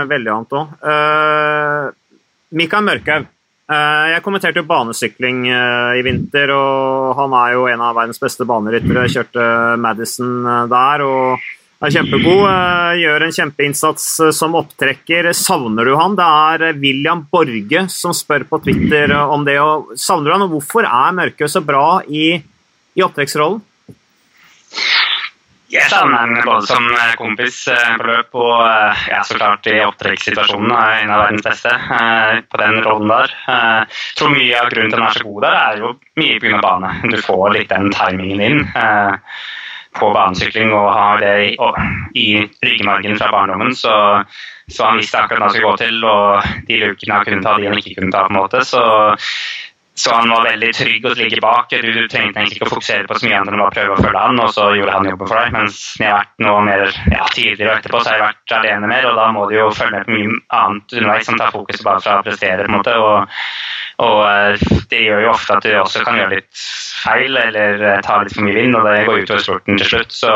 [0.10, 1.96] veldig annet òg.
[2.54, 3.32] Mikael Mørkhaug.
[3.74, 9.08] Jeg kommenterte jo banesykling i vinter, og han er jo en av verdens beste baneryttere.
[9.10, 9.46] Kjørte
[9.82, 11.48] Madison der og
[11.82, 12.44] er kjempegod.
[13.00, 15.32] Gjør en kjempeinnsats som opptrekker.
[15.34, 16.20] Savner du han?
[16.20, 19.58] Det er William Borge som spør på Twitter om det.
[19.98, 22.36] Savner du han, og hvorfor er Mørkhaug så bra i,
[22.94, 23.64] i opptrekksrollen?
[25.74, 29.66] Jeg savner ham både som eh, kompis eh, på løp og eh, ja, så klart
[29.72, 30.70] i opptrekkssituasjonen.
[30.70, 31.74] En av verdens beste
[32.52, 33.34] på den rollen der.
[33.48, 36.40] Jeg tror mye av grunnen til at han er så god der, er jo mye
[36.44, 36.62] pga.
[36.62, 36.94] bane.
[37.10, 38.64] Du får litt den timingen inn
[39.94, 41.58] på banesykling og har det i,
[42.18, 42.28] i
[42.66, 43.74] ryggmargen fra barndommen.
[43.78, 43.94] Så,
[44.68, 47.58] så, han visste akkurat hva han skulle gå til, og de lukene han kunne ta,
[47.58, 48.26] de han ikke kunne ta.
[48.28, 48.64] på en måte.
[48.66, 48.84] Så
[49.96, 51.70] så han var veldig trygg og ligge bak.
[51.70, 54.24] Du, trengte egentlig ikke å fokusere på så mye annet enn å prøve å følge
[54.24, 55.54] han, og så gjorde han jobben for deg.
[55.54, 58.56] Mens når jeg har vært noe mer ja, tidligere og etterpå, så har jeg vært
[58.58, 61.54] alene mer, og da må du jo følge med på mye annet underveis som tar
[61.54, 62.66] fokus bare fra å prestere.
[62.66, 63.38] på en måte, og,
[64.08, 66.66] og, eh, det gjør jo ofte at du også kan gjøre litt
[67.04, 70.18] feil eller eh, ta litt for mye vind, og det går utover sporten til slutt.
[70.24, 70.34] så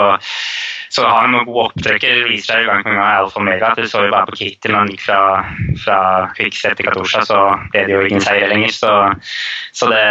[0.90, 2.24] så har han noen gode opptrekker.
[2.30, 3.74] viser seg i gang på gang alfa og mega.
[3.76, 5.22] Det så jo bare på Kitty når han gikk fra,
[5.84, 6.00] fra
[6.38, 7.40] Kvikset til Katusha, så
[7.74, 8.74] ble det jo ingen seier lenger.
[8.76, 8.92] Så,
[9.76, 10.04] så det,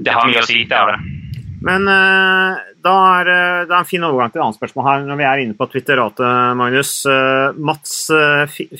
[0.00, 1.18] det, har mye å si, det har det.
[1.62, 5.20] Men uh, da er det er en fin overgang til et annet spørsmål her når
[5.20, 6.94] vi er inne på Twitteratet, Magnus.
[7.06, 7.98] Uh, Mats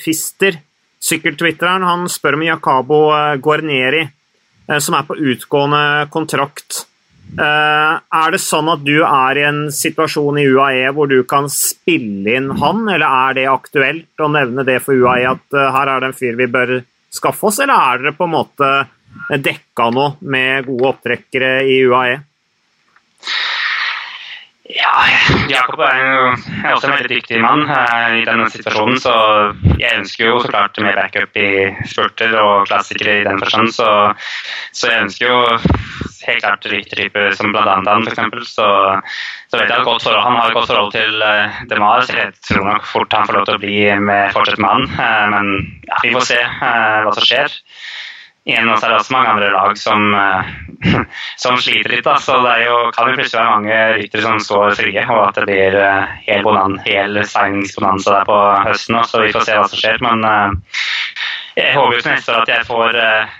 [0.01, 0.57] Fister,
[1.03, 3.05] sykkeltwitteren, han spør om Jacobo
[3.43, 4.05] Guarneri,
[4.79, 6.85] som er på utgående kontrakt.
[7.33, 11.47] Eh, er det sånn at du er i en situasjon i UAE hvor du kan
[11.49, 15.93] spille inn han, eller er det aktuelt å nevne det for UAE at eh, her
[15.95, 16.75] er det en fyr vi bør
[17.13, 18.69] skaffe oss, eller er dere på en måte
[19.33, 22.21] dekka nå med gode opptrekkere i UAE?
[24.73, 24.91] Ja,
[25.49, 26.27] Jakob er, jo,
[26.63, 28.95] er også en veldig dyktig mann uh, i denne situasjonen.
[29.01, 29.13] Så
[29.75, 31.49] jeg ønsker jo så klart mer backup i
[31.91, 33.73] spurter og klassikere i den forstand.
[33.75, 33.87] Så,
[34.71, 35.41] så, jeg ønsker jo
[36.27, 37.75] helt klart ryttertyper som bl.a.
[37.79, 38.53] han, f.eks.
[38.53, 38.67] Så,
[39.51, 42.05] så vet jeg at han har et godt forhold til uh, Demar.
[42.07, 44.89] Så jeg tror nok fort han får lov til å bli med, fortsette med han.
[44.97, 45.53] Uh, men
[45.89, 47.59] ja, vi får se hva som skjer.
[48.43, 50.01] Igjen også er det også mange andre lag som
[51.43, 52.03] som sliter litt.
[52.03, 55.39] da, så Det jo, kan jo plutselig være mange ryttere som står frie, og at
[55.39, 58.99] det blir uh, hel, bonan, hel signingsbonanza der på høsten.
[58.99, 60.03] Også, så vi får se hva som skjer.
[60.03, 60.83] Men uh,
[61.59, 63.39] jeg håper jo til neste år at jeg får uh,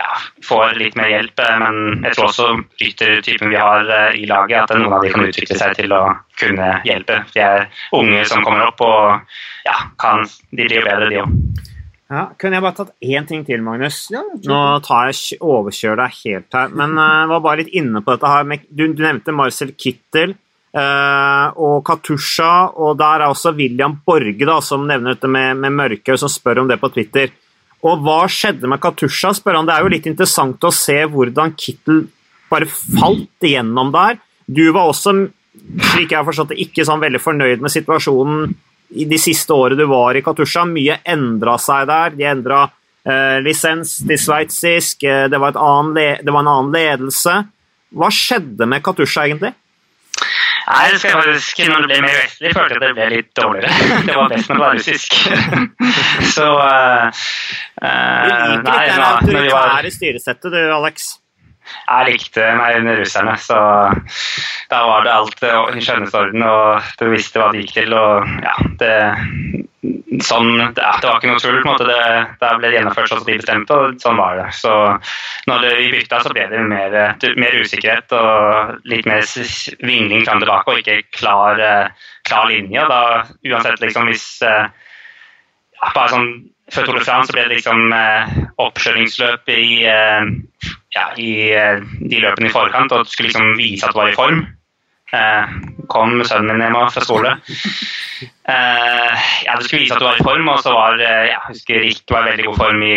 [0.00, 0.12] ja,
[0.50, 1.42] får litt mer hjelp.
[1.62, 2.50] Men jeg tror også
[2.82, 6.04] ryttertypen vi har i laget, at noen av de kan utvikle seg til å
[6.40, 7.22] kunne hjelpe.
[7.34, 11.66] De er unge som kommer opp, og ja, kan, de blir jo bedre, de òg.
[12.10, 14.08] Ja, kunne jeg bare tatt én ting til, Magnus?
[14.10, 16.72] Ja, Nå tar jeg overkjører deg helt her.
[16.74, 18.48] Men uh, jeg var bare litt inne på dette her.
[18.66, 20.34] Du, du nevnte Marcel Kittel
[20.74, 22.50] uh, og Katusha.
[22.82, 26.64] Og der er også William Borge da, som nevner dette med, med Mørkøy, som spør
[26.64, 27.30] om det på Twitter.
[27.86, 29.32] Og hva skjedde med Katusha?
[29.36, 29.68] spør han.
[29.68, 32.04] Det er jo litt interessant å se hvordan Kittel
[32.50, 34.18] bare falt igjennom der.
[34.46, 35.14] Du var også,
[35.92, 38.50] slik jeg har forstått det, ikke sånn veldig fornøyd med situasjonen
[38.98, 40.66] i de siste årene du var i Katusha.
[40.68, 42.16] Mye endra seg der.
[42.18, 42.64] De endra
[43.06, 45.40] eh, lisens til sveitsisk, eh, det, det,
[46.34, 47.36] var en annen ledelse.
[47.96, 49.54] Hva skjedde med Katusha, egentlig?
[50.68, 53.08] Nei, det skal jeg faktisk, Når det ble mer vestlig, følte jeg at det ble
[53.14, 53.70] litt dårligere.
[54.10, 55.16] Det var best når det var russisk.
[56.34, 57.22] Så uh,
[57.80, 61.10] uh, Du liker litt det autoritære styresettet du, Alex?
[61.90, 63.58] Jeg likte meg under russerne, så
[64.70, 67.94] da var det alt i skjønnhetsorden, og du visste hva det gikk til.
[67.96, 68.94] og ja, det,
[70.26, 71.58] sånn, det, det var ikke noe tull.
[71.58, 72.02] på en måte, det,
[72.42, 74.48] det ble gjennomført sånn som de bestemte, og sånn var det.
[74.58, 74.74] Så
[75.50, 76.96] når vi bytta, så ble det mer,
[77.40, 79.26] mer, usikkerhet og litt mer
[79.82, 81.64] vingling fram tilbake, og ikke klar,
[82.28, 82.86] klar linje.
[82.90, 83.02] Da,
[83.50, 86.32] uansett liksom hvis ja, bare sånn
[86.74, 90.30] før Tour de France ble det liksom eh, oppkjøringsløp i eh,
[90.96, 94.12] ja, i eh, de løpene i forkant og du skulle liksom vise at du var
[94.12, 94.44] i form.
[95.10, 95.54] Eh,
[95.90, 97.34] kom sønnen min hjem fra skole.
[98.22, 101.42] Eh, ja, du skulle vise at du var i form, og så var ja, jeg
[101.48, 102.94] husker Rick var i veldig god form i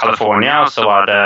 [0.00, 0.60] California.
[0.64, 1.22] Og så var det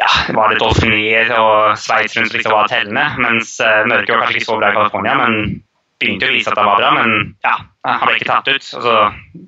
[0.00, 3.04] ja, var det Dolphinier og Sveits rundt som liksom var tellende.
[3.22, 5.62] Mens uh, Mørke var kanskje ikke så bra i California, men
[6.02, 7.54] begynte å vise at det var bra, men ja,
[7.88, 8.68] han ble ikke tatt ut.
[8.78, 8.96] Altså,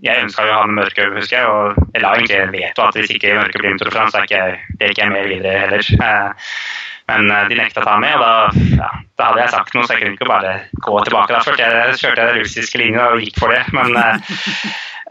[0.07, 2.99] jeg ønska jo å ha med Mørkø, husker jeg, og jeg la egentlig veto at
[2.99, 5.63] hvis ikke Mørkø blir med de France, så er ikke, det ikke jeg med videre
[5.65, 5.89] heller.
[6.09, 6.51] Eh,
[7.11, 8.35] men eh, de nekta å ta med, og da,
[8.81, 8.91] ja,
[9.21, 10.55] da, hadde jeg sagt noe, så jeg kunne ikke bare
[10.87, 11.35] gå tilbake.
[11.35, 13.61] Da kjørte jeg, kjørte jeg russiske linja og gikk for det.
[13.77, 14.15] Men uh,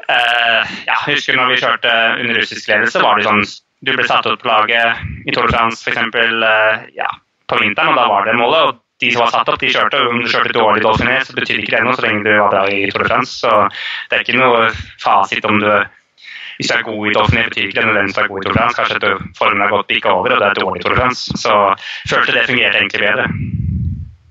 [0.09, 1.91] ja, jeg husker når vi kjørte
[2.23, 3.45] under russisk ledelse, var det sånn
[3.83, 5.99] Du ble satt ut på laget i Tour de France f.eks.
[6.15, 7.09] Uh, ja,
[7.51, 8.71] på vinteren, og da var det målet.
[8.71, 9.99] og de som var satt opp, de kjørte.
[10.09, 12.63] Om du kjørte dårlig Dolphiner, så betyr ikke det noe så lenge du var bra
[12.71, 13.35] i Tour de France.
[13.43, 13.51] Så
[14.09, 14.69] det er ikke noe
[15.03, 15.69] fasit om du
[16.59, 18.53] hvis du er god i Dolphiné, betyr ikke det nødvendigvis du er god i Tour
[18.53, 18.77] de France.
[18.77, 21.37] Kanskje at formen har gått ikke over, og det er dårlig i Tour de France.
[21.41, 21.53] Så
[22.09, 23.25] følte det fungerte egentlig bedre.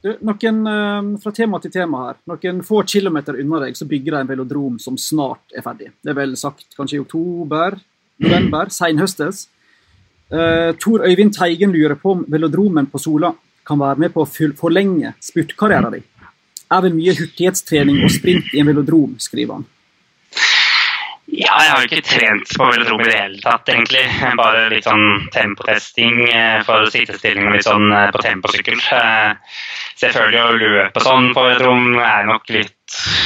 [0.02, 2.20] Du, noen, uh, fra tema til tema her.
[2.30, 5.92] Noen få kilometer unna deg så bygger de en velodrom som snart er ferdig.
[6.02, 7.78] Det er vel sagt kanskje i oktober,
[8.22, 9.46] november, senhøstes.
[10.32, 13.34] Uh, Tor Øyvind Teigen lurer på om velodromen på Sola
[13.68, 16.08] kan være med på å forlenge spurtkarrieren din.
[16.72, 19.68] Er vel mye hurtighetstrening og sprint i en velodrom, skriver han.
[21.32, 24.02] Ja, jeg har jo ikke trent på velodrom i det hele tatt, egentlig.
[24.36, 28.82] Bare litt sånn tempotesting eh, for sittestilling litt sånn eh, på temposykkel.
[28.82, 32.76] Selvfølgelig føler jo å løpe sånn på velodrom er nok litt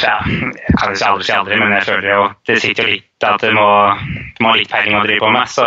[0.05, 3.27] ja, Jeg kan ikke aldri si aldri, men jeg føler jo det sitter jo litt
[3.27, 3.69] at du må,
[4.39, 5.51] må ha litt peiling å drive på med.
[5.51, 5.67] Så,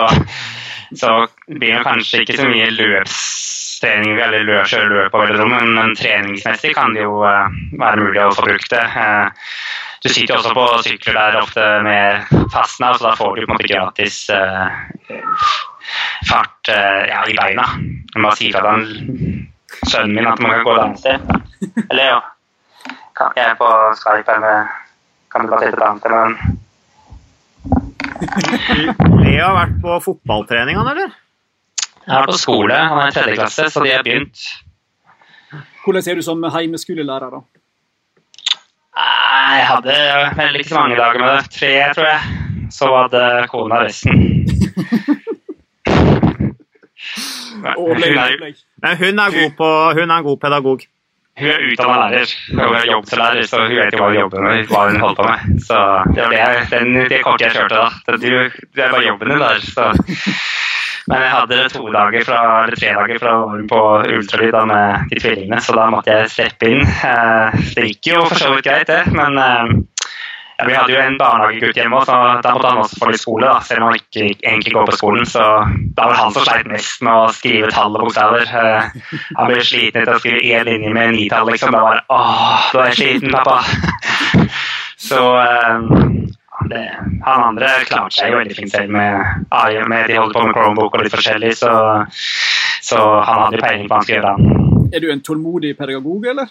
[0.96, 1.16] så
[1.50, 3.20] det blir det kanskje ikke så mye løps
[3.82, 7.48] trening eller kjøre løp på velodromen, men treningsmessig kan det jo uh,
[7.80, 8.84] være mulig å få brukt det.
[8.96, 9.30] Uh,
[10.04, 13.50] du sitter jo også på sykler der ofte med fastnad, så da får du på
[13.50, 14.68] en måte gratis uh,
[16.30, 17.66] fart ja, i beina.
[18.14, 18.76] Jeg må si fra
[19.88, 21.18] sønnen min at man kan gå et annet sted.
[21.90, 22.20] Eller jo,
[23.36, 24.76] jeg er på Skype her med
[25.30, 26.34] Kan du bare sitte et annet sted men?
[29.24, 31.12] Leo har vært på fotballtrening, han, eller?
[32.10, 34.40] Jeg er på skole, han er i tredje klasse, så de har begynt.
[35.84, 37.40] Hvordan er du som heimeskolelærer, da?
[39.00, 39.98] Jeg hadde
[40.40, 41.44] vel ikke så mange dager med det.
[41.54, 42.22] Tre, tror jeg.
[42.74, 44.14] Så hadde kona resten.
[47.78, 49.70] hun, er, hun, er god på,
[50.00, 50.80] hun er en god pedagog.
[51.40, 52.30] Hun er utdanna lærer.
[52.52, 54.66] Hun er jobblærer, så hun vet jo hva hun jobber med.
[54.72, 55.40] hva hun holder på med.
[55.68, 55.78] Så
[56.16, 57.90] Det var det, den, det kortet jeg kjørte da.
[58.10, 58.18] Det,
[58.76, 59.60] det er bare jobben din der.
[59.62, 59.94] så
[61.10, 63.36] men jeg hadde to dager fra, eller tre dager fra
[63.72, 63.84] på
[64.18, 66.84] ultralyd med de tvillingene, så da måtte jeg slippe inn.
[66.86, 69.72] Eh, det gikk jo for så vidt greit, det, men eh,
[70.60, 73.48] ja, vi hadde jo en barnehagegutt hjemme, så da måtte han også få litt skole,
[73.48, 75.26] da, selv om han ikke egentlig går på skolen.
[75.26, 75.46] Så
[75.98, 78.44] da var han som sleit mest med å skrive tall og bokstaver.
[78.46, 81.74] Eh, han ble sliten etter å skrive én linje med nitall, liksom.
[81.74, 83.64] Da var det åh, du er sliten, pappa.
[85.10, 85.24] Så
[86.68, 86.86] det,
[87.26, 90.58] han andre klarte seg jo veldig fint selv med AI, med de holder på med
[90.58, 91.74] Chromebook og litt forskjellig, så,
[92.84, 94.90] Så han hadde peiling på hva han skulle gjøre.
[94.96, 96.50] Er du en tålmodig pedagog, eller?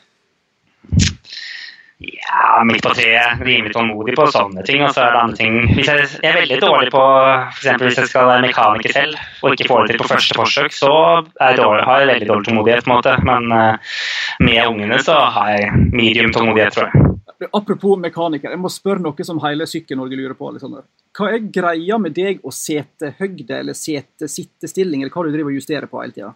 [1.98, 3.40] Ja, midt på treet.
[3.42, 4.84] Rimelig tålmodig på sånne ting.
[4.86, 7.02] Og så er det andre ting jeg, jeg er veldig dårlig på
[7.48, 7.82] f.eks.
[7.82, 10.92] hvis jeg skal være mekaniker selv og ikke får det til på første forsøk, så
[11.26, 12.84] jeg dårlig, har jeg veldig dårlig tålmodighet.
[12.86, 13.16] på en måte.
[13.26, 13.98] Men uh,
[14.46, 17.17] med ungene så har jeg medium tålmodighet, tror jeg.
[17.52, 20.50] Apropos mekaniker, jeg må spørre noe som hele Sykkel-Norge lurer på.
[20.50, 20.84] Alexander.
[21.16, 25.90] Hva er greia med deg og setehøgde eller sete-sittestilling, eller hva du driver og justerer
[25.90, 26.34] på hele tida?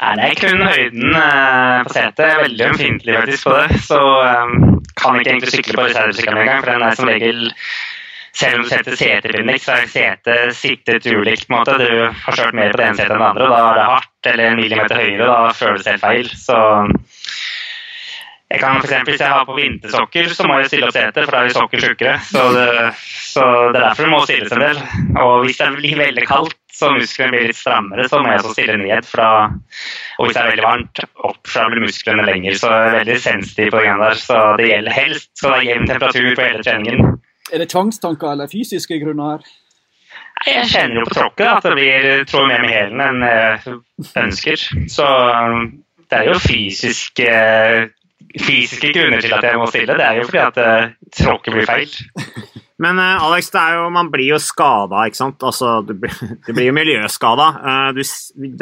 [0.00, 2.22] Det er kun høyden eh, på setet.
[2.24, 3.80] Jeg er veldig ømfintlig faktisk på det.
[3.84, 4.54] Så um,
[4.96, 7.42] kan ikke egentlig sykle på reservesykkelen engang, for den er som regel
[8.40, 11.48] selv om du setter seterbinding, så er setet sittet ulikt.
[11.48, 11.76] på en måte.
[11.82, 11.90] Du
[12.24, 14.30] har kjørt mer på det ene setet enn det andre, og da er det hardt
[14.32, 15.26] eller en millimeter høyere.
[15.26, 16.30] Da føles det helt feil.
[16.38, 16.58] Så
[18.50, 21.22] jeg kan for eksempel, Hvis jeg har på vintersokker, så må jeg stille opp setet,
[21.22, 22.14] for da er vi sokker tjukkere.
[22.26, 22.40] Så,
[23.30, 24.80] så, det er derfor det må stilles en del.
[25.22, 28.54] Og hvis det blir veldig kaldt, så musklene blir litt strammere, så må jeg så
[28.56, 29.06] stille ned.
[29.06, 29.28] Fra,
[30.18, 32.58] og hvis det er veldig varmt, opp, fra blir musklene lenger.
[32.58, 34.18] Så jeg er veldig sensitiv på greiene der.
[34.24, 37.14] Så det gjelder helst skal det være jevn temperatur på hele treningen.
[37.50, 39.54] Er det tvangstanker eller fysiske grunner her?
[40.48, 43.78] Jeg kjenner jo på tråkket at det blir tråd mer med hælen enn jeg
[44.24, 44.68] ønsker.
[44.90, 45.08] Så
[46.10, 47.32] det er jo fysiske
[48.38, 51.68] fysiske grunner til at jeg må stille, det er jo fordi at uh, tråkket blir
[51.68, 51.94] feil.
[52.84, 55.42] Men uh, Alex, jo, man blir jo skada, ikke sant?
[55.44, 55.92] Altså, du,
[56.46, 57.46] du blir jo miljøskada.
[57.60, 58.06] Uh, det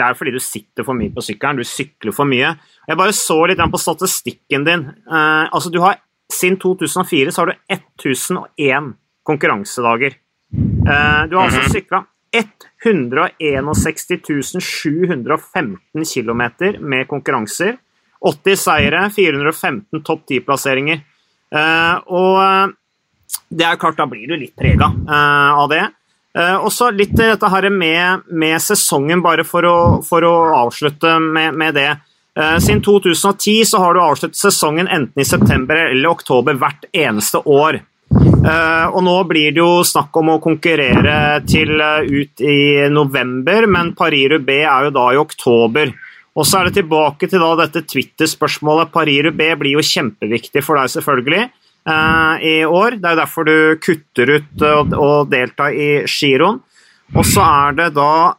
[0.02, 2.54] er jo fordi du sitter for mye på sykkelen, du sykler for mye.
[2.88, 4.86] Jeg bare så litt på statistikken din.
[5.06, 8.90] Uh, altså, du har, Siden 2004 så har du 1001
[9.24, 10.12] konkurransedager.
[10.52, 12.02] du har altså sykla
[12.84, 16.42] 161 715 km
[16.84, 17.78] med konkurranser.
[18.20, 21.04] 80 seire, 415 topp 10-plasseringer.
[21.54, 22.74] Uh, og eh,
[23.56, 25.86] det er klart, da blir du litt prega uh, av det.
[26.38, 31.56] Og så litt dette her med, med, sesongen, bare for å, for å avslutte med,
[31.58, 31.88] med det.
[32.62, 37.80] siden 2010 så har du avsluttet sesongen enten i september eller oktober hvert eneste år.
[38.12, 41.16] og nå blir det jo snakk om å konkurrere
[41.48, 45.96] til ut i november, men Paris-Roubais er jo da i oktober.
[46.38, 48.92] Og så er det tilbake til da dette Twitter-spørsmålet.
[48.94, 51.48] Paris-Roubais blir jo kjempeviktig for deg, selvfølgelig,
[51.90, 52.98] eh, i år.
[52.98, 56.60] Det er jo derfor du kutter ut å delta i giroen.
[57.16, 58.36] Og så er det da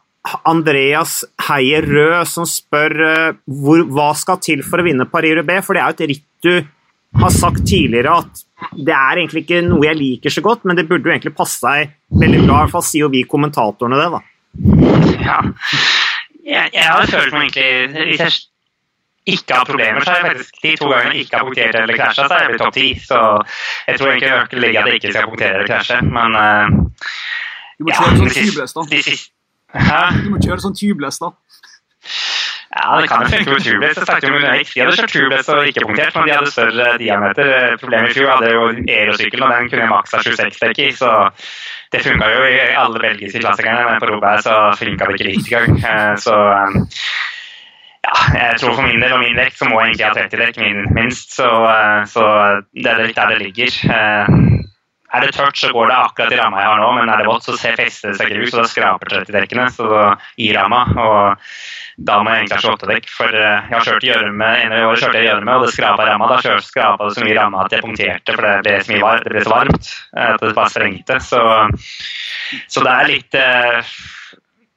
[0.48, 5.76] Andreas Heier Rød som spør eh, hvor, hva skal til for å vinne Paris-Roubais, for
[5.76, 8.44] det er jo et ritt du har sagt tidligere at
[8.76, 11.60] det er egentlig ikke noe jeg liker så godt, men det burde jo egentlig passe
[11.64, 12.54] deg veldig bra.
[12.54, 14.20] I hvert fall sier jo vi kommentatorene det, da.
[15.20, 15.40] Ja
[16.50, 18.32] jeg, jeg har følt meg egentlig Hvis jeg
[19.30, 21.98] ikke har problemer, så har jeg faktisk de to gangene jeg ikke har punktert eller
[21.98, 22.86] krasja, så er jeg blitt topp ti.
[23.04, 23.18] Så
[23.86, 26.64] jeg tror egentlig nøkkelen ligger at jeg ikke skal punktere eller krasje, men uh,
[27.78, 28.86] Du må kjøre ja, sånn tubeless, da.
[30.24, 31.30] Du må kjøre sånn tubeless, da.
[32.70, 33.50] Ja, det kan jo funke
[34.30, 34.68] med Ulrik.
[34.74, 37.48] De hadde kjørt tubeless og ikke punktert, men de hadde større diameter.
[37.82, 41.10] Problemet i fjor hadde jo aerosykkelen, og den kunne maksa 26 dekk i, så
[41.90, 45.56] det funka jo i alle belgiske klassikerne, men på Robert så funka det ikke riktig
[45.56, 45.82] gang.
[45.82, 46.78] Eh, så um,
[48.06, 50.44] ja, jeg tror for min del og min vekt så må jeg egentlig ha 30
[50.44, 51.34] dekk minst.
[51.40, 51.50] Så,
[52.14, 52.24] så,
[52.70, 53.82] det er litt der det ligger.
[55.10, 57.26] Er det tørt, så går det akkurat i ramma jeg har nå, men er det
[57.26, 59.66] vått, så fester det seg ut, så da skraper 30-dekkene
[60.38, 60.84] i ramma.
[60.94, 61.48] og
[62.00, 64.50] da må jeg egentlig ha 28-dekk, for jeg har kjørt i gjørme,
[64.96, 66.28] kjørte i gjørme, og det skrapa ramma.
[66.30, 69.02] Da skrapa det så mye i ramma at jeg punkterte, for det ble så, mye
[69.04, 69.90] var, det ble så varmt
[70.24, 71.18] at det bare sprengte.
[71.26, 71.42] Så,
[72.72, 73.40] så det er litt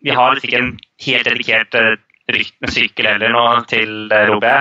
[0.03, 0.73] Vi har ikke en
[1.05, 1.79] helt dedikert
[2.71, 4.53] sykkel heller nå til Robé.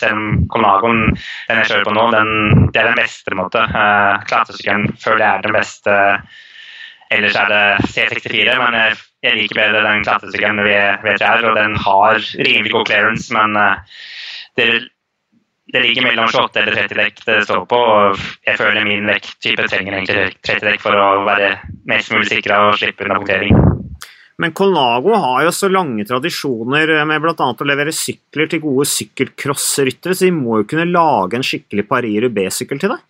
[0.00, 1.02] Selv om Colnagoen,
[1.48, 3.36] den jeg kjører på nå, den, det er den beste.
[3.38, 3.64] måte.
[4.28, 5.96] Klatresykkelen føler jeg er den beste.
[7.14, 12.18] Ellers er det C64, men jeg jeg liker bedre den klatresykkelen VTR, og den har
[12.20, 14.02] rimelig god clearance, men eh,
[14.60, 14.66] det,
[15.72, 19.68] det ligger mellom 28 eller 30 dekk det står på, og jeg føler min vekttype
[19.70, 21.54] trenger egentlig 30 dekk for å være
[21.90, 23.64] mest mulig sikra og slippe unna punktering.
[24.42, 27.48] Men Colnago har jo så lange tradisjoner med bl.a.
[27.54, 32.24] å levere sykler til gode sykkelcrossryttere, så de må jo kunne lage en skikkelig Paris
[32.26, 33.04] Rubé-sykkel til deg?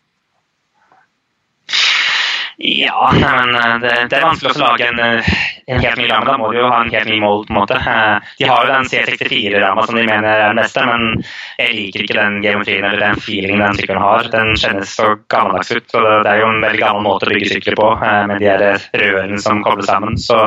[2.56, 5.30] Ja, men eh, det, det, er vanskelig å lage en, eh,
[5.66, 6.28] en, helt ny ramme.
[6.28, 7.42] Da må du jo ha en helt ny mål.
[7.48, 7.78] på en måte.
[7.80, 11.24] Eh, de har jo den C64-ramma som de mener er den beste, men
[11.58, 14.30] jeg liker ikke den geometrien eller den feelingen den sykkelen har.
[14.30, 15.96] Den kjennes så gammeldags ut.
[15.98, 17.90] og Det er jo en veldig gammel måte å bygge sykler på,
[18.30, 20.18] med de rørene som kobler sammen.
[20.20, 20.38] Så,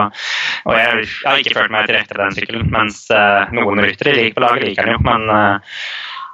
[0.63, 3.03] og jeg, jeg, har ikke følt meg til rette for den sykkelen, mens
[3.51, 5.03] noen ryttere på laget liker den jo.
[5.07, 5.67] men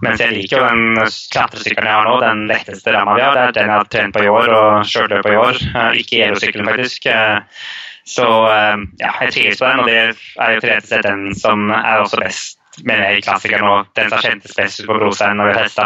[0.03, 0.99] mens jeg liker jo den
[1.33, 3.37] klatresykkelen jeg har nå, den letteste ramma vi har.
[3.37, 5.63] Det er den jeg har trent på i år og kjørt løp på i år.
[5.71, 7.09] Eh, ikke elsykkelen, faktisk.
[7.13, 7.63] Eh,
[8.05, 11.21] Så uh, ja, jeg trives på den, og det er jo rett og slett den
[11.39, 14.97] som er også best med meg i klassikeren og den som kjentes best ut på
[14.97, 15.85] Brostein når vi testa.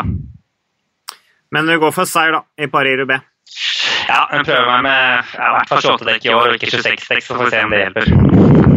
[1.53, 3.21] Men du går for seier, da, i Paris-Roubais?
[4.07, 7.07] Ja, jeg prøver meg med i hvert fall 28 dekk i år, og ikke 26
[7.13, 8.76] dekk, så får vi se om det hjelper.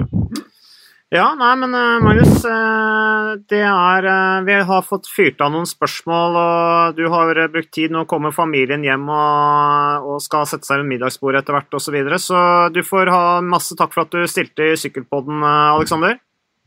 [1.10, 5.66] Ja, nei, men uh, Magnus, uh, det er uh, Vi har fått fyrt av noen
[5.66, 7.90] spørsmål, og du har brukt tid.
[7.90, 11.88] Nå kommer familien hjem og, og skal sette seg ved middagsbordet etter hvert osv.
[11.88, 12.20] Så, videre.
[12.22, 12.38] så
[12.70, 16.20] du får ha masse takk for at du stilte i Sykkelpodden, Aleksander.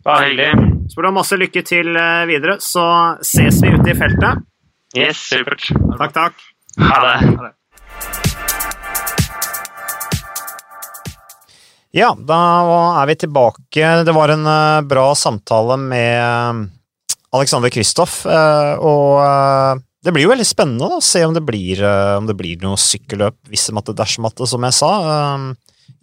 [0.03, 0.51] Hyggelig.
[0.91, 1.95] Så får du ha masse lykke til
[2.27, 2.59] videre.
[2.59, 2.85] Så
[3.23, 4.43] ses vi ute i feltet.
[4.91, 5.71] Yes, supert.
[5.71, 6.47] Takk, takk.
[6.83, 7.17] Ha det.
[7.31, 7.55] Ha det.
[11.93, 12.37] Ja, da
[13.03, 13.89] er vi tilbake.
[14.01, 16.63] Det var en uh, bra samtale med uh,
[17.37, 21.79] Alexander Kristoff, uh, og det blir jo veldig spennende å se om det blir,
[22.17, 24.89] om det blir noe sykkelløp, vissematte, dashmatte, som jeg sa.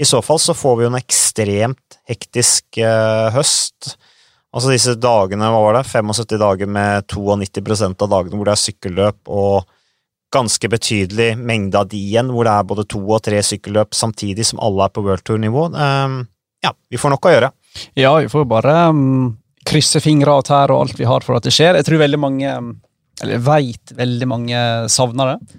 [0.01, 2.81] I så fall så får vi jo en ekstremt hektisk
[3.35, 3.91] høst.
[4.57, 8.63] Altså disse dagene, hva var det, 75 dager med 92% av dagene hvor det er
[8.63, 9.69] sykkelløp, og
[10.35, 14.47] ganske betydelig mengde av de igjen, hvor det er både to og tre sykkelløp samtidig
[14.47, 15.67] som alle er på worldtour-nivå.
[15.75, 16.21] Um,
[16.65, 17.51] ja, vi får nok å gjøre.
[17.99, 19.33] Ja, vi får bare um,
[19.67, 21.79] krysse fingre og tær og alt vi har for at det skjer.
[21.79, 22.55] Jeg tror veldig mange,
[23.21, 24.63] eller jeg veit veldig mange
[24.93, 25.59] savner det.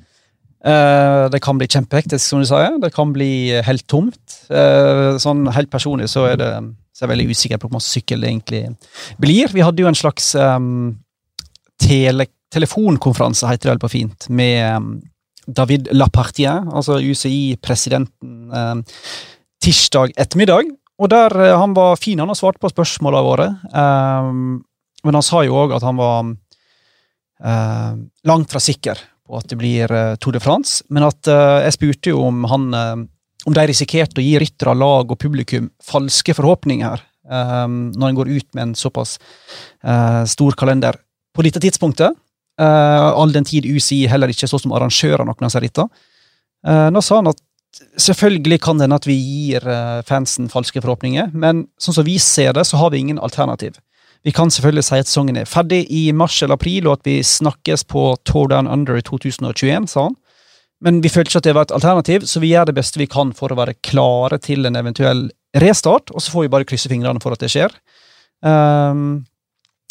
[0.61, 2.63] Uh, det kan bli kjempehektisk, som du sa.
[2.79, 4.21] Det kan bli helt tomt.
[4.51, 6.53] Uh, sånn helt personlig så er det
[6.91, 8.59] så er jeg veldig usikker på hvor mye sykkel det egentlig
[9.17, 9.49] blir.
[9.55, 10.99] Vi hadde jo en slags um,
[11.81, 14.91] tele telefonkonferanse, heter det vel på fint, med um,
[15.47, 18.83] David Lapartien, altså UCI-presidenten, um,
[19.63, 20.71] tirsdag ettermiddag.
[21.01, 23.47] Og der uh, Han var fin, han har svart på spørsmålene våre.
[23.73, 24.61] Um,
[25.05, 27.93] men han sa jo òg at han var uh,
[28.29, 30.83] langt fra sikker på at det blir uh, Tour de France.
[30.89, 32.69] Men at jeg spurte jo om han
[33.41, 38.47] om de risikerte å gi ryttere, lag og publikum falske forhåpninger når en går ut
[38.57, 39.15] med en såpass
[40.29, 40.97] stor kalender
[41.33, 42.17] på dette tidspunktet.
[42.59, 45.85] Uh, all den tid UCI heller ikke så som arrangør av noen av disse.
[46.67, 47.39] Uh, nå sa han at
[48.01, 52.17] selvfølgelig kan det hende at vi gir uh, fansen falske forhåpninger, men sånn som vi
[52.21, 53.79] ser det, så har vi ingen alternativ.
[54.21, 57.21] Vi kan selvfølgelig si at sesongen er ferdig i mars eller april, og at vi
[57.25, 60.17] snakkes på Tour Down Under i 2021, sa han.
[60.81, 63.09] Men vi følte ikke at det var et alternativ, så vi gjør det beste vi
[63.09, 65.27] kan for å være klare til en eventuell
[65.61, 67.73] restart, og så får vi bare krysse fingrene for at det skjer.
[68.41, 69.23] Um,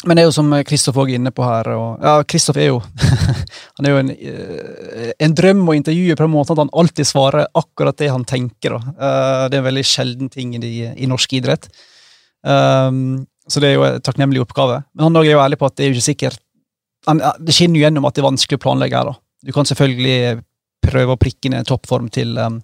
[0.05, 2.71] men det er jo som Kristoff òg er inne på her og, ja, Kristoff er
[2.71, 2.79] jo
[3.77, 7.07] han er jo en, eh, en, drøm å intervjue på den måten at han alltid
[7.07, 8.77] svarer akkurat det han tenker.
[8.77, 8.93] Da.
[8.93, 11.69] Eh, det er en veldig sjelden ting i, i norsk idrett.
[12.41, 14.81] Um, så det er jo en takknemlig oppgave.
[14.95, 16.41] Men han er jo ærlig på at det er jo ikke sikkert
[17.09, 19.09] han, Det skinner jo gjennom at det er vanskelig å planlegge her.
[19.09, 19.17] da.
[19.45, 20.41] Du kan selvfølgelig
[20.85, 22.59] prøve å prikke ned toppform til um,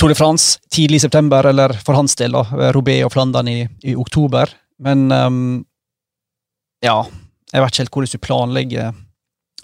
[0.00, 3.60] Tour de France tidlig i september, eller for hans del da, Robé og Flandern i,
[3.84, 4.50] i oktober.
[4.82, 5.44] Men um,
[6.82, 6.98] ja,
[7.52, 8.92] jeg vet ikke helt hvordan du planlegger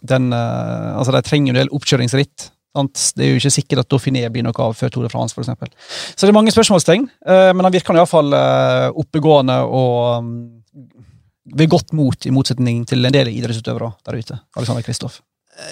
[0.08, 2.50] den uh, Altså, de trenger en del oppkjøringsritt.
[2.76, 3.00] Sant?
[3.16, 5.94] Det er jo ikke sikkert at Dauphiné blir noe av før Tour de France, f.eks.
[6.14, 10.34] Så det er mange spørsmålstegn, uh, men han virker iallfall uh, oppegående og um,
[11.58, 14.36] ved godt mot, i motsetning til en del idrettsutøvere der ute.
[14.58, 15.22] Alexander Kristoff.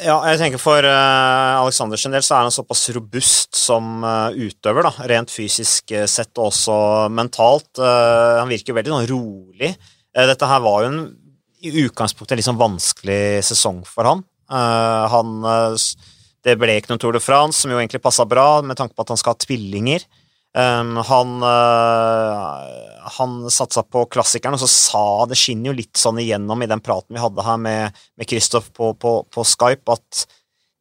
[0.03, 4.89] Ja, jeg tenker For uh, Aleksanders del så er han såpass robust som uh, utøver,
[4.89, 6.79] da, rent fysisk sett og også
[7.15, 7.71] mentalt.
[7.79, 9.77] Uh, han virker veldig sånn rolig.
[10.17, 11.01] dette her var jo en
[11.67, 14.23] i utgangspunktet en litt sånn vanskelig sesong for han.
[14.51, 15.89] Uh, han uh,
[16.47, 19.03] det ble ikke noen Tour de France, som jo egentlig passa bra, med tanke på
[19.03, 20.07] at han skal ha tvillinger.
[20.57, 26.21] Um, han uh, han satsa på klassikeren, og så sa Det skinner jo litt sånn
[26.23, 30.25] igjennom i den praten vi hadde her med, med Christoph på, på, på, Skype, at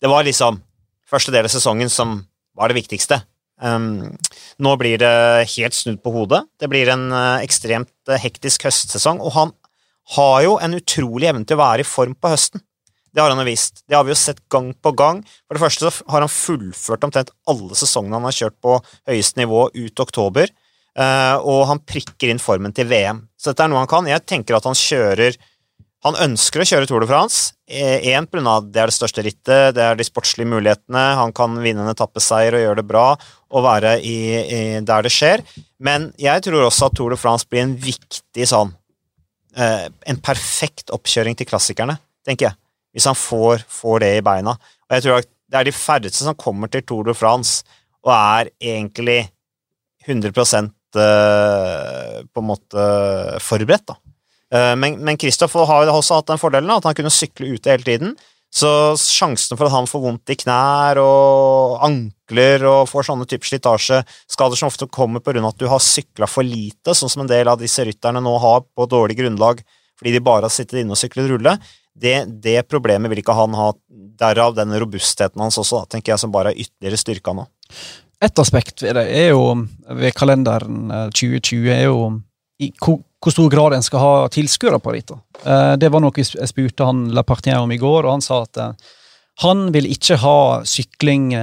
[0.01, 0.61] det var liksom
[1.09, 2.21] første del av sesongen som
[2.55, 3.19] var det viktigste.
[3.59, 4.15] Um,
[4.61, 5.11] nå blir det
[5.57, 6.43] helt snudd på hodet.
[6.61, 7.09] Det blir en
[7.41, 9.53] ekstremt hektisk høstsesong, og han
[10.13, 12.61] har jo en utrolig evne til å være i form på høsten.
[13.15, 13.79] Det har han jo vist.
[13.87, 15.21] Det har vi jo sett gang på gang.
[15.47, 18.75] For det første så har han fullført omtrent alle sesongene han har kjørt på
[19.07, 20.51] høyeste nivå ut oktober,
[20.99, 23.23] eh, og han prikker inn formen til VM.
[23.39, 24.09] Så dette er noe han kan.
[24.11, 25.37] Jeg tenker at han kjører
[26.05, 27.55] Han ønsker å kjøre Tour de France.
[27.65, 28.59] Én eh, pga.
[28.61, 32.53] det er det største rittet, det er de sportslige mulighetene, han kan vinne en etappeseier
[32.53, 33.05] og gjøre det bra
[33.49, 35.41] og være i, i der det skjer.
[35.81, 38.75] Men jeg tror også at Tour de France blir en viktig sånn
[39.55, 41.95] en perfekt oppkjøring til klassikerne,
[42.27, 42.57] tenker jeg.
[42.95, 44.55] Hvis han får, får, det i beina.
[44.55, 47.63] Og jeg tror at det er de færreste som kommer til Tour de France
[48.05, 49.21] og er egentlig
[50.05, 52.85] 100 eh, på en måte
[53.41, 53.97] forberedt, da.
[54.53, 58.15] Eh, men Kristoff har også hatt den fordelen at han kunne sykle ute hele tiden.
[58.55, 63.49] Så sjansen for at han får vondt i knær og ankler og får sånne typer
[63.49, 65.43] slitasjeskader som ofte kommer pga.
[65.43, 68.63] at du har sykla for lite, sånn som en del av disse rytterne nå har
[68.63, 69.59] på dårlig grunnlag
[69.99, 71.55] fordi de bare har sittet inne og syklet rulle,
[71.95, 73.69] det, det, problemet vil ikke han ha.
[74.19, 77.45] Derav den robustheten hans også, tenker jeg, som bare er ytterligere styrka nå.
[78.23, 79.45] Et aspekt ved det er jo,
[79.99, 81.99] ved kalenderen 2020 eh, er jo
[82.63, 82.71] i
[83.25, 85.13] hvor, stor grad en skal ha tilskuere på ritt.
[85.43, 88.61] Eh, det var noe jeg spurte han Lapartien om i går, og han sa at
[88.61, 88.93] eh,
[89.43, 91.33] han vil ikke ha sykling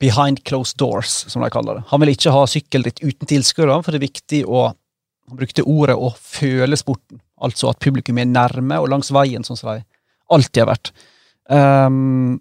[0.00, 1.86] behind closed doors, som de kaller det.
[1.92, 4.70] Han vil ikke ha sykkelritt uten tilskuere, for det er viktig å
[5.30, 7.20] Han brukte ordet å føle sporten.
[7.38, 9.84] Altså at publikum er nærme og langs veien, sånn som de
[10.26, 10.90] alltid har vært.
[11.46, 12.40] Um,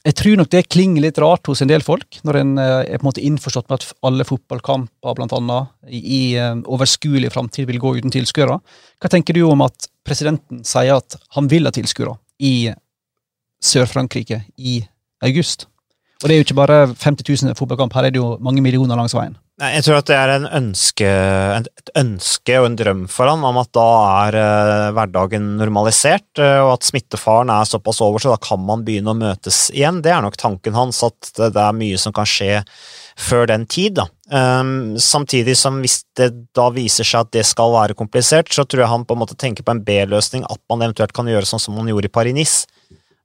[0.00, 3.00] jeg tror nok det klinger litt rart hos en del folk, når en eh, er
[3.00, 7.80] på en måte innforstått med at alle fotballkamper blant annet, i, eh, overskuelig framtid vil
[7.82, 8.56] gå uten tilskuere.
[9.00, 12.72] Hva tenker du om at presidenten sier at han vil ha tilskuere i
[13.60, 14.80] Sør-Frankrike i
[15.26, 15.66] august?
[16.20, 18.96] Og det er jo ikke bare 50 000 fotballkamp, her er det jo mange millioner
[18.96, 19.36] langs veien.
[19.60, 21.08] Nei, Jeg tror at det er ønske,
[21.60, 23.88] et ønske og en drøm for han om at da
[24.24, 28.86] er uh, hverdagen normalisert, uh, og at smittefaren er såpass over, så da kan man
[28.86, 30.00] begynne å møtes igjen.
[30.00, 32.62] Det er nok tanken hans, at det, er mye som kan skje
[33.20, 33.98] før den tid.
[33.98, 34.06] da.
[34.32, 38.86] Um, samtidig som hvis det da viser seg at det skal være komplisert, så tror
[38.86, 41.60] jeg han på en måte tenker på en B-løsning, at man eventuelt kan gjøre sånn
[41.60, 42.64] som man gjorde i Paris-Nice.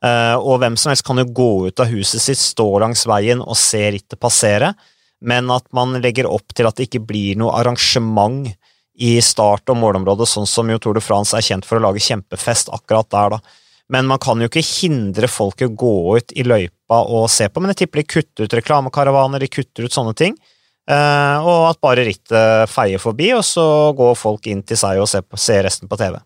[0.04, 3.40] Uh, og hvem som helst kan jo gå ut av huset sitt, stå langs veien
[3.40, 4.74] og se rittet passere
[5.22, 8.50] men at man legger opp til at det ikke blir noe arrangement
[8.96, 12.04] i start- og målområdet, sånn som jo Tour de France er kjent for å lage
[12.04, 13.62] kjempefest akkurat der, da.
[13.92, 17.50] Men man kan jo ikke hindre folk i å gå ut i løypa og se
[17.52, 20.38] på, men jeg tipper de kutter ut reklamekaravaner, de kutter ut sånne ting.
[20.86, 23.66] Uh, og at bare rittet feier forbi, og så
[23.98, 26.18] går folk inn til seg og ser, på, ser resten på TV.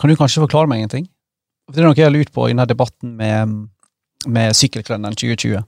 [0.00, 1.08] Kan du kanskje forklare meg en ting?
[1.70, 3.52] Det er noe jeg har lurt på i denne debatten med,
[4.28, 5.60] med Sykkelkalenderen 2020.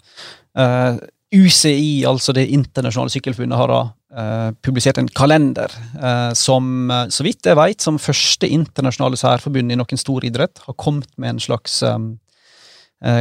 [0.56, 0.96] Uh,
[1.36, 3.80] UCI, altså Det internasjonale sykkelforbundet, har da
[4.16, 9.72] uh, publisert en kalender uh, som, uh, så vidt jeg vet, som første internasjonale særforbund
[9.72, 12.16] i noen stor idrett, har kommet med en slags um,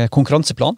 [0.10, 0.78] konkurranseplan.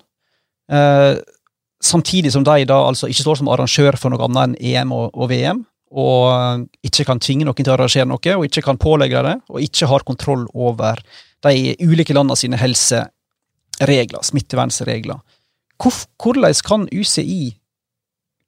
[1.80, 5.12] samtidig som de da altså ikke står som arrangør for noe annet enn EM og,
[5.14, 5.62] og VM,
[5.94, 9.62] og ikke kan tvinge noen til å arrangere noe, og ikke kan pålegge det, og
[9.62, 11.00] ikke har kontroll over
[11.46, 15.22] de ulike landene sine helseregler, smittevernregler.
[15.78, 17.58] Hvordan kan UCI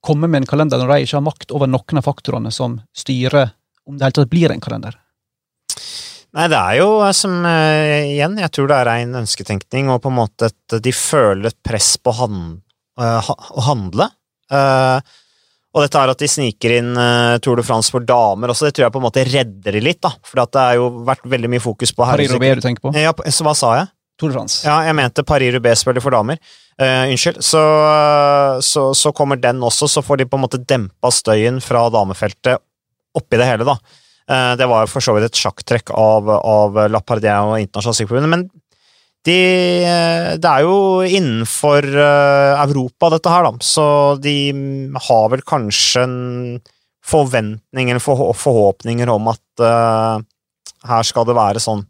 [0.05, 3.51] komme med en kalender når de ikke har makt over noen av faktorene som styrer
[3.89, 4.97] om det hele tatt blir en kalender?
[6.38, 10.03] Nei, det er jo eh, som uh, Igjen, jeg tror det er en ønsketenkning, og
[10.03, 12.43] på en måte at de føler et press på han,
[13.01, 14.11] uh, å handle.
[14.53, 15.01] Uh,
[15.73, 16.95] og dette er at de sniker inn
[17.45, 19.99] Tour de France for damer også, det tror jeg på en måte redder de litt,
[20.01, 20.09] da.
[20.25, 22.93] For det har jo vært veldig mye fokus på Paris-Roubais du tenker på?
[22.97, 23.91] Ja, så hva sa jeg?
[24.19, 24.63] Tour de France.
[24.65, 26.41] Ja, jeg mente Paris-Roubais spiller for damer.
[26.80, 27.41] Uh, unnskyld.
[27.43, 27.61] Så,
[28.63, 32.61] så, så, kommer den også, så får de på en måte dempa støyen fra damefeltet
[33.19, 33.75] oppi det hele, da.
[34.30, 38.47] Uh, det var for så vidt et sjakktrekk av, av Pardia og Internasjonalt Sykepleierforbund, men
[39.27, 39.36] de,
[39.84, 43.86] eh, det er jo innenfor uh, Europa, dette her, da, så
[44.23, 44.38] de
[45.09, 46.17] har vel kanskje en
[47.03, 49.63] forventning eller forhåpninger om at
[50.88, 51.82] her skal det være sånn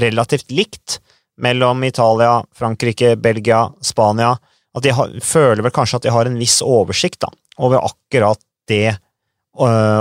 [0.00, 0.98] relativt likt
[1.40, 4.36] mellom Italia, Frankrike, Belgia, Spania
[4.74, 7.28] At de har, føler vel kanskje at de har en viss oversikt da,
[7.62, 8.96] over akkurat det ø,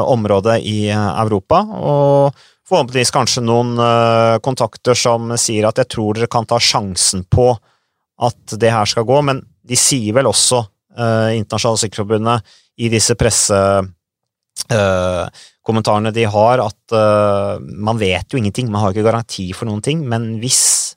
[0.09, 1.61] området i Europa.
[1.61, 2.33] Og
[2.65, 7.53] forhåpentligvis kanskje noen ø, kontakter som sier at jeg tror dere kan ta sjansen på
[8.23, 10.63] at det her skal gå, men de sier vel også,
[10.93, 12.45] Internasjonale Sykkelforbundet,
[12.77, 16.93] i disse pressekommentarene de har, at
[17.65, 20.93] man vet jo ingenting, man har ikke garanti for noen ting, men hvis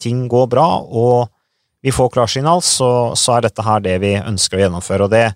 [0.00, 1.28] ting går bra, og
[1.82, 5.06] vi får klarsignal, så, så er dette her det vi ønsker å gjennomføre.
[5.06, 5.26] Og det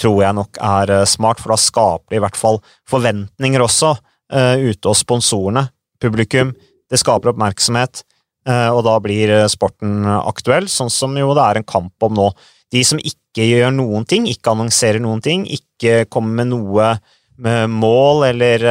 [0.00, 3.94] tror jeg nok er eh, smart, for da skaper det i hvert fall forventninger også
[3.96, 5.68] uh, ute hos sponsorene,
[6.02, 6.52] publikum.
[6.90, 8.02] Det skaper oppmerksomhet,
[8.48, 12.30] uh, og da blir sporten aktuell, sånn som jo det er en kamp om nå.
[12.74, 16.96] De som ikke gjør noen ting, ikke annonserer noen ting, ikke kommer med noe
[17.36, 18.62] med mål eller,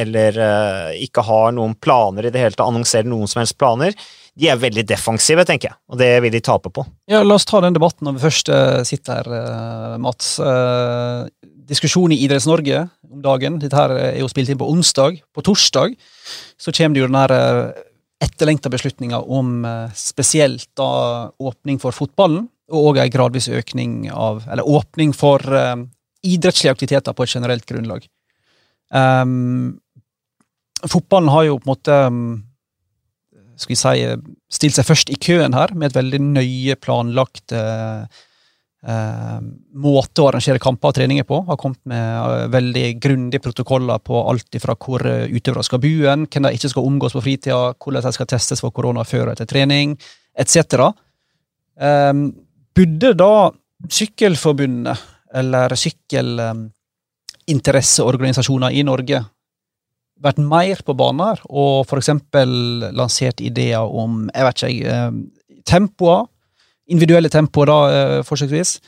[0.00, 0.38] eller
[0.96, 3.92] ikke har noen planer i det hele tatt, annonserer noen som helst planer,
[4.38, 6.84] de er veldig defensive, tenker jeg, og det vil de tape på.
[7.10, 10.36] Ja, La oss ta den debatten når vi først uh, sitter her, uh, Mats.
[10.38, 11.26] Uh,
[11.68, 13.58] diskusjon i Idretts-Norge om dagen.
[13.60, 15.18] Dette her er jo spilt inn på onsdag.
[15.34, 15.98] På torsdag
[16.56, 17.34] så kommer det jo den her
[18.24, 20.88] etterlengta beslutninga om spesielt da
[21.36, 25.44] åpning for fotballen, og òg ei gradvis økning av Eller åpning for
[26.24, 28.08] idrettslige aktiviteter på et generelt grunnlag.
[28.88, 29.78] Um,
[30.88, 32.47] fotballen har jo på en måte um,
[33.58, 34.06] skal vi si,
[34.58, 38.02] stilt seg først i køen her, med et veldig nøye planlagt eh,
[38.86, 39.38] eh,
[39.74, 41.36] måte å arrangere kamper og treninger på.
[41.48, 45.94] Har kommet med eh, veldig grundige protokoller på alt fra hvor eh, utøvere skal bo
[46.04, 49.34] hvem de ikke skal omgås på fritida, hvordan de skal testes for korona før og
[49.34, 49.88] etter trening,
[50.38, 50.54] etc.
[51.78, 52.14] Eh,
[52.78, 53.32] burde da
[53.78, 54.98] Sykkelforbundet
[55.38, 59.22] eller sykkelinteresseorganisasjoner i Norge
[60.24, 62.10] vært mer på baner og f.eks.
[62.96, 66.26] lansert ideer om jeg vet ikke, eh, tempoer,
[66.88, 68.78] individuelle tempoer, da, eh, forsøksvis.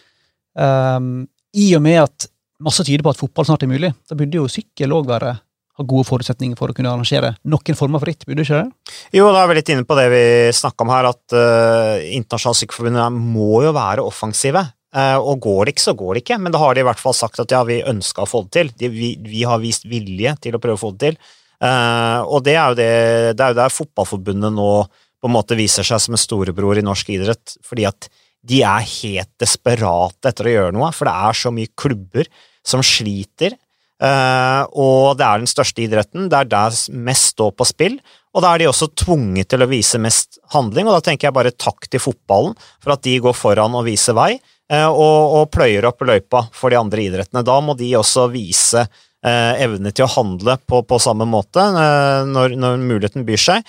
[0.59, 2.27] Um, I og med at
[2.61, 5.37] masse tyder på at fotball snart er mulig, da burde jo sykkel òg være
[5.81, 8.97] ha gode forutsetninger for å kunne arrangere noen former for ritt, burde ikke det?
[9.17, 10.25] Jo, da er vi litt inne på det vi
[10.57, 14.67] snakka om her, at uh, Internasjonalt Sykkelforbund må jo være offensive.
[14.91, 16.99] Uh, og går det ikke, så går det ikke, men da har de i hvert
[16.99, 18.73] fall sagt at ja, vi ønska å få det til.
[18.75, 21.21] De, vi, vi, har vist vilje til å prøve å få det til.
[21.61, 22.91] Uh, og det er, jo det,
[23.39, 24.73] det er jo der Fotballforbundet nå
[25.21, 28.09] på en måte viser seg som en storebror i norsk idrett, fordi at
[28.41, 32.31] de er helt desperate etter å gjøre noe, for det er så mye klubber
[32.67, 33.55] som sliter.
[34.01, 37.99] Uh, og det er den største idretten, det er der mest står på spill,
[38.33, 41.37] og da er de også tvunget til å vise mest handling, og da tenker jeg
[41.37, 44.33] bare takk til fotballen for at de går foran og viser vei,
[44.71, 47.43] og, og, pløyer opp løypa for de andre idrettene.
[47.47, 48.87] Da må de også vise
[49.21, 53.67] Eh, evne til å handle på, på samme måte når, når, muligheten byr seg.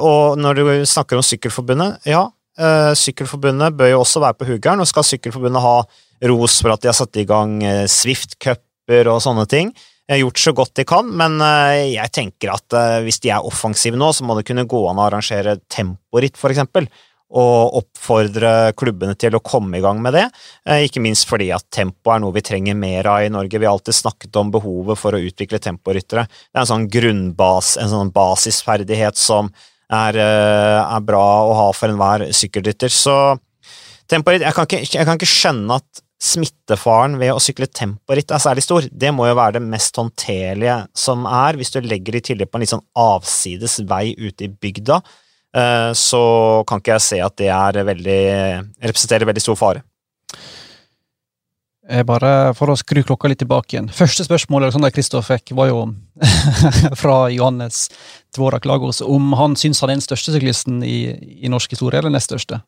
[0.00, 2.22] og når du snakker om Sykkelforbundet, ja,
[2.96, 5.74] Sykkelforbundet bør jo også være på huggeren, og skal Sykkelforbundet ha
[6.32, 7.58] ros for at de har satt i gang
[7.92, 9.74] Swift-cuper og sånne ting.
[10.10, 13.98] Gjort så godt de kan, men eh, jeg tenker at eh, hvis de er offensive
[13.98, 16.88] nå, så må det kunne gå an å arrangere temporitt, for eksempel,
[17.30, 20.26] og oppfordre klubbene til å komme i gang med det.
[20.66, 23.58] Eh, ikke minst fordi at tempo er noe vi trenger mer av i Norge.
[23.58, 26.26] Vi har alltid snakket om behovet for å utvikle temporyttere.
[26.26, 29.52] Det er en sånn grunnbas, en sånn basisferdighet som
[29.90, 32.92] er, er bra å ha for enhver sykkelrytter.
[32.94, 33.16] Så
[34.10, 38.86] temporitt jeg, jeg kan ikke skjønne at smittefaren ved å sykle temporitt er særlig stor.
[38.92, 42.50] Det må jo være det mest håndterlige som er, hvis du legger det i tillegg
[42.50, 45.00] på en litt sånn avsides vei ute i bygda.
[45.56, 46.22] Eh, så
[46.68, 48.22] kan ikke jeg se at det veldig,
[48.82, 49.84] representerer veldig stor fare.
[52.06, 53.88] Bare for å skru klokka litt tilbake igjen.
[53.90, 55.80] Første spørsmål Alexander Kristoff fikk, var jo
[57.00, 57.88] fra Johannes
[58.30, 61.10] Tvorak Lagos om han syns han er den største syklisten i,
[61.42, 62.60] i norsk historie, eller nest største.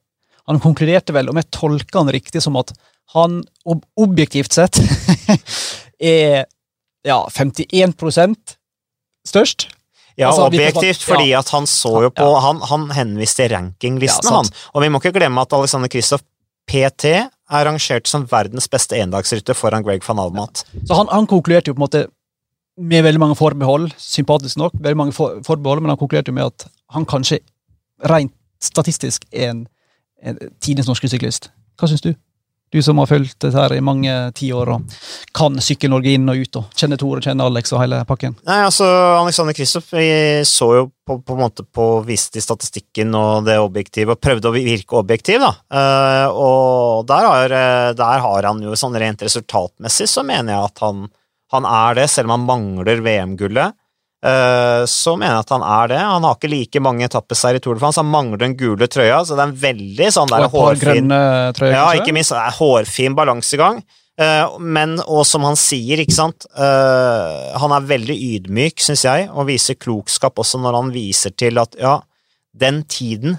[0.50, 2.74] Han konkluderte vel, om jeg tolker han riktig, som at
[3.14, 4.80] han ob objektivt sett
[6.02, 6.48] er
[7.06, 8.56] ja, 51%
[9.28, 9.68] størst.
[10.16, 11.06] Ja, altså, objektivt, ja.
[11.06, 12.40] fordi at han så jo på ja.
[12.44, 14.50] Han, han henviste rankinglistene, ja, han.
[14.74, 16.24] Og vi må ikke glemme at Alexander Kristoff
[16.68, 20.64] PT er rangert som verdens beste endagsrytter foran Greg van Almat.
[20.84, 22.04] Så han, han, konkluderte jo på en måte
[22.80, 26.48] med veldig mange forbehold, sympatisk nok, veldig mange for, forbehold, men han konkluderte jo med
[26.48, 27.42] at han kanskje
[28.08, 28.32] rent
[28.62, 29.64] statistisk er en,
[30.22, 31.50] en tidens norske syklist.
[31.80, 32.12] Hva syns du?
[32.72, 34.94] Du som har fulgt dette her i mange tiår og
[35.36, 36.56] kan Sykkel-Norge inn og ut.
[36.56, 38.38] og Kjenner Tore, kjenner Alex og hele pakken.
[38.48, 38.86] Nei, altså,
[39.18, 39.92] Alexander Kristoff
[40.48, 44.48] så jo på, på en måte på viste i statistikken og det objektive, og prøvde
[44.48, 45.52] å virke objektiv, da.
[45.68, 50.70] Uh, og der har, eh, der har, han jo sånn rent resultatmessig, så mener jeg
[50.70, 51.06] at han,
[51.52, 53.76] han er det, selv om han mangler VM-gullet.
[54.22, 55.98] Eh, så mener jeg at han er det.
[55.98, 57.98] Han har ikke like mange etappeseier i Tour de France.
[57.98, 61.16] Han mangler den gule trøya, så det er en veldig sånn der hårfin
[61.58, 62.34] trøyer, Ja, ikke minst.
[62.34, 63.82] Det er hårfin balansegang.
[64.20, 69.30] Eh, men, og som han sier, ikke sant eh, Han er veldig ydmyk, syns jeg,
[69.32, 71.94] og viser klokskap også når han viser til at ja,
[72.52, 73.38] den tiden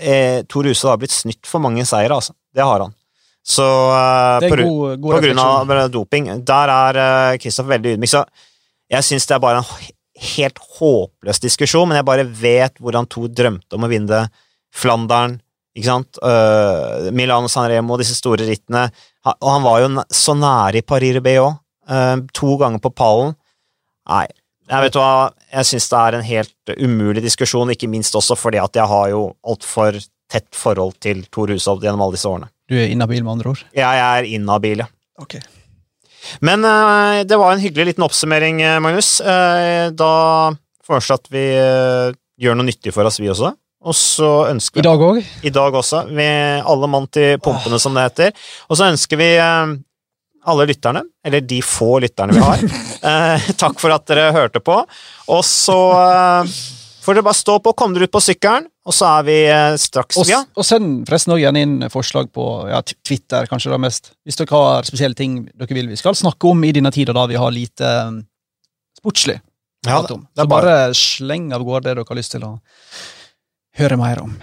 [0.00, 2.32] eh, Tor Huse har blitt snytt for mange seire, altså.
[2.52, 2.96] Det har han.
[3.44, 6.32] Så eh, på, god, god på grunn av doping.
[6.40, 7.02] Der er
[7.42, 8.14] Kristoff veldig ydmyk.
[8.16, 8.24] Så
[8.92, 9.92] jeg syns det er bare en
[10.36, 14.26] helt håpløs diskusjon, men jeg bare vet hvordan to drømte om å vinne
[14.72, 15.38] Flandern,
[15.76, 18.86] ikke sant, uh, Milano San Remo, disse store rittene,
[19.32, 21.56] og han var jo så nære i Paris Rubé òg,
[21.92, 23.34] uh, to ganger på pallen.
[24.08, 24.26] Nei,
[24.72, 25.10] jeg vet hva,
[25.52, 29.08] jeg syns det er en helt umulig diskusjon, ikke minst også fordi at jeg har
[29.12, 29.98] jo altfor
[30.32, 32.48] tett forhold til Tor Hushovd gjennom alle disse årene.
[32.70, 33.64] Du er inhabil, med andre ord?
[33.76, 34.88] Ja, jeg er inhabil, ja.
[35.20, 35.42] Okay.
[36.44, 39.16] Men uh, det var en hyggelig liten oppsummering, eh, Magnus.
[39.20, 40.12] Uh, da
[40.86, 41.46] foreslår at vi
[42.42, 43.52] gjør noe nyttig for oss, vi også.
[43.82, 45.22] Og så ønsker vi I dag òg?
[45.42, 46.04] I dag også.
[46.10, 46.26] Vi,
[46.72, 48.44] alle mann til pumpene, som det heter.
[48.70, 52.62] Og så ønsker vi alle lytterne, eller de få lytterne vi har,
[53.62, 54.80] takk for at dere hørte på.
[55.30, 55.78] Og så
[57.02, 59.76] får dere bare stå på, kom dere ut på sykkelen, og så er vi eh,
[59.80, 64.12] straks og, og send forresten også gjerne inn forslag på ja, Twitter, kanskje det mest.
[64.26, 67.26] Hvis dere har spesielle ting dere vil vi skal snakke om i denne tida da
[67.30, 68.20] vi har lite ehm,
[68.98, 69.38] sportslig
[69.86, 72.52] ja, det, det så bare, bare sleng av gårde det dere har lyst til å
[73.80, 74.36] høre mer om.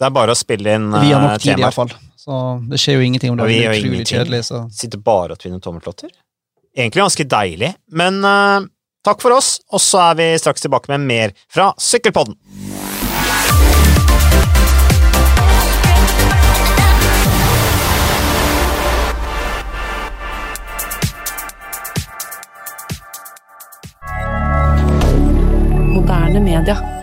[0.00, 1.04] Det er bare å spille inn temaer.
[1.04, 1.60] Vi har nok eh, tid, temaer.
[1.60, 1.94] i hvert fall.
[2.20, 2.40] Så
[2.70, 4.42] det skjer jo ingenting om det blir utrolig kjedelig.
[4.48, 4.62] Så.
[4.76, 6.12] Sitter bare og tvinner tommeltotter.
[6.76, 8.62] Egentlig ganske deilig, men uh,
[9.00, 12.36] Takk for oss, og så er vi straks tilbake med mer fra Sykkelpodden.
[25.96, 26.99] Moderne media.